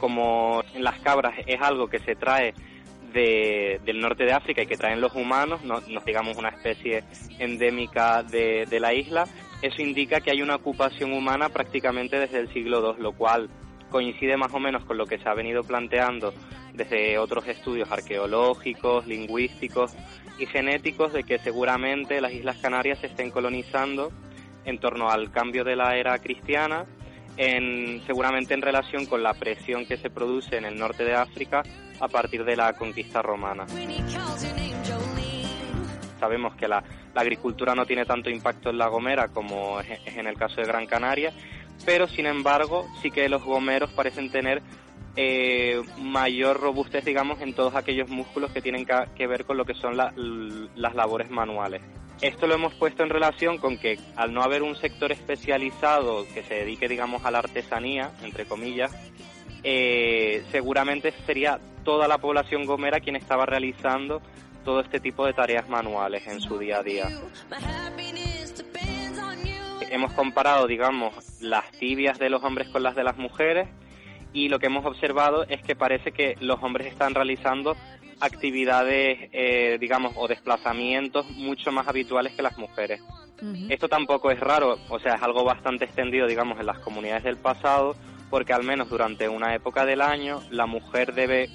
Como 0.00 0.62
las 0.76 0.98
cabras 1.00 1.34
es 1.46 1.60
algo 1.60 1.88
que 1.88 1.98
se 2.00 2.14
trae 2.16 2.54
de- 3.12 3.80
del 3.84 4.00
norte 4.00 4.24
de 4.24 4.32
África 4.32 4.62
y 4.62 4.66
que 4.66 4.76
traen 4.76 5.00
los 5.00 5.14
humanos, 5.14 5.62
no, 5.64 5.80
no 5.88 6.00
digamos 6.04 6.36
una 6.36 6.48
especie 6.50 7.04
endémica 7.38 8.22
de, 8.22 8.66
de 8.68 8.80
la 8.80 8.92
isla, 8.92 9.26
eso 9.62 9.80
indica 9.80 10.20
que 10.20 10.30
hay 10.32 10.42
una 10.42 10.56
ocupación 10.56 11.12
humana 11.12 11.48
prácticamente 11.48 12.18
desde 12.18 12.40
el 12.40 12.52
siglo 12.52 12.94
II, 12.96 13.02
lo 13.02 13.12
cual 13.12 13.48
coincide 13.90 14.36
más 14.36 14.52
o 14.52 14.58
menos 14.58 14.84
con 14.84 14.98
lo 14.98 15.06
que 15.06 15.18
se 15.18 15.28
ha 15.28 15.34
venido 15.34 15.62
planteando 15.62 16.34
desde 16.74 17.16
otros 17.18 17.46
estudios 17.46 17.90
arqueológicos, 17.92 19.06
lingüísticos 19.06 19.94
y 20.38 20.46
genéticos 20.46 21.12
de 21.12 21.24
que 21.24 21.38
seguramente 21.38 22.20
las 22.20 22.32
Islas 22.32 22.56
Canarias 22.58 22.98
se 22.98 23.06
estén 23.06 23.30
colonizando 23.30 24.12
en 24.64 24.78
torno 24.78 25.10
al 25.10 25.30
cambio 25.30 25.64
de 25.64 25.76
la 25.76 25.96
era 25.96 26.18
cristiana, 26.18 26.86
en, 27.36 28.02
seguramente 28.06 28.54
en 28.54 28.62
relación 28.62 29.06
con 29.06 29.22
la 29.22 29.34
presión 29.34 29.86
que 29.86 29.96
se 29.96 30.10
produce 30.10 30.56
en 30.56 30.64
el 30.64 30.78
norte 30.78 31.04
de 31.04 31.14
África 31.14 31.62
a 32.00 32.08
partir 32.08 32.44
de 32.44 32.56
la 32.56 32.72
conquista 32.72 33.22
romana. 33.22 33.66
Sabemos 36.18 36.54
que 36.56 36.68
la, 36.68 36.82
la 37.14 37.20
agricultura 37.20 37.74
no 37.74 37.86
tiene 37.86 38.04
tanto 38.06 38.30
impacto 38.30 38.70
en 38.70 38.78
La 38.78 38.88
Gomera 38.88 39.28
como 39.28 39.80
es, 39.80 40.00
es 40.06 40.16
en 40.16 40.26
el 40.26 40.36
caso 40.36 40.56
de 40.56 40.66
Gran 40.66 40.86
Canaria, 40.86 41.32
pero 41.84 42.06
sin 42.08 42.26
embargo 42.26 42.86
sí 43.02 43.10
que 43.10 43.28
los 43.28 43.42
gomeros 43.44 43.90
parecen 43.92 44.30
tener 44.30 44.62
eh, 45.16 45.80
mayor 45.98 46.60
robustez, 46.60 47.04
digamos, 47.04 47.40
en 47.40 47.54
todos 47.54 47.74
aquellos 47.74 48.08
músculos 48.08 48.50
que 48.52 48.60
tienen 48.60 48.86
que 48.86 49.26
ver 49.26 49.44
con 49.44 49.56
lo 49.56 49.64
que 49.64 49.74
son 49.74 49.96
las 49.96 50.94
labores 50.94 51.30
manuales. 51.30 51.82
Esto 52.20 52.46
lo 52.46 52.54
hemos 52.54 52.74
puesto 52.74 53.02
en 53.02 53.10
relación 53.10 53.58
con 53.58 53.76
que 53.76 53.98
al 54.16 54.32
no 54.32 54.42
haber 54.42 54.62
un 54.62 54.76
sector 54.76 55.12
especializado 55.12 56.24
que 56.32 56.42
se 56.42 56.54
dedique, 56.54 56.88
digamos, 56.88 57.24
a 57.24 57.30
la 57.30 57.38
artesanía, 57.38 58.12
entre 58.22 58.46
comillas, 58.46 58.92
eh, 59.62 60.44
seguramente 60.50 61.12
sería 61.26 61.58
toda 61.84 62.08
la 62.08 62.18
población 62.18 62.66
gomera 62.66 63.00
quien 63.00 63.16
estaba 63.16 63.46
realizando 63.46 64.22
todo 64.64 64.80
este 64.80 65.00
tipo 65.00 65.26
de 65.26 65.32
tareas 65.32 65.68
manuales 65.68 66.26
en 66.26 66.40
su 66.40 66.58
día 66.58 66.78
a 66.78 66.82
día. 66.82 67.08
Hemos 69.90 70.12
comparado, 70.12 70.66
digamos, 70.66 71.14
las 71.40 71.70
tibias 71.72 72.18
de 72.18 72.30
los 72.30 72.42
hombres 72.42 72.68
con 72.68 72.82
las 72.82 72.94
de 72.94 73.04
las 73.04 73.16
mujeres 73.16 73.68
y 74.34 74.48
lo 74.48 74.58
que 74.58 74.66
hemos 74.66 74.84
observado 74.84 75.44
es 75.48 75.62
que 75.62 75.76
parece 75.76 76.12
que 76.12 76.36
los 76.40 76.62
hombres 76.62 76.88
están 76.88 77.14
realizando 77.14 77.76
actividades, 78.20 79.30
eh, 79.32 79.78
digamos, 79.80 80.12
o 80.16 80.28
desplazamientos 80.28 81.30
mucho 81.30 81.72
más 81.72 81.88
habituales 81.88 82.34
que 82.34 82.42
las 82.42 82.58
mujeres. 82.58 83.00
Esto 83.68 83.88
tampoco 83.88 84.30
es 84.30 84.40
raro, 84.40 84.78
o 84.88 84.98
sea, 84.98 85.16
es 85.16 85.22
algo 85.22 85.44
bastante 85.44 85.84
extendido, 85.84 86.26
digamos, 86.26 86.58
en 86.58 86.66
las 86.66 86.78
comunidades 86.78 87.24
del 87.24 87.36
pasado, 87.36 87.94
porque 88.30 88.54
al 88.54 88.64
menos 88.64 88.88
durante 88.88 89.28
una 89.28 89.54
época 89.54 89.84
del 89.84 90.00
año 90.00 90.40
la 90.50 90.66
mujer 90.66 91.12
debe 91.12 91.50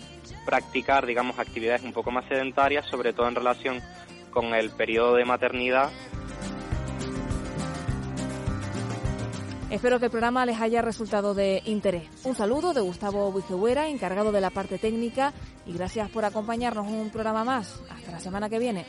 practicar, 0.45 1.05
digamos, 1.05 1.39
actividades 1.39 1.81
un 1.81 1.93
poco 1.93 2.11
más 2.11 2.25
sedentarias, 2.25 2.85
sobre 2.85 3.11
todo 3.11 3.27
en 3.27 3.35
relación 3.35 3.81
con 4.29 4.53
el 4.53 4.69
periodo 4.69 5.15
de 5.15 5.25
maternidad 5.25 5.89
Espero 9.69 9.99
que 9.99 10.05
el 10.05 10.11
programa 10.11 10.47
les 10.47 10.59
haya 10.59 10.81
resultado 10.81 11.35
de 11.35 11.61
interés. 11.65 12.09
Un 12.23 12.35
saludo 12.35 12.73
de 12.73 12.81
Gustavo 12.81 13.31
Buijehuera, 13.31 13.87
encargado 13.87 14.31
de 14.31 14.41
la 14.41 14.49
parte 14.49 14.79
técnica, 14.79 15.31
y 15.67 15.73
gracias 15.73 16.09
por 16.09 16.25
acompañarnos 16.25 16.87
en 16.87 16.95
un 16.95 17.09
programa 17.11 17.43
más. 17.43 17.79
Hasta 17.89 18.11
la 18.11 18.19
semana 18.19 18.49
que 18.49 18.57
viene. 18.57 18.85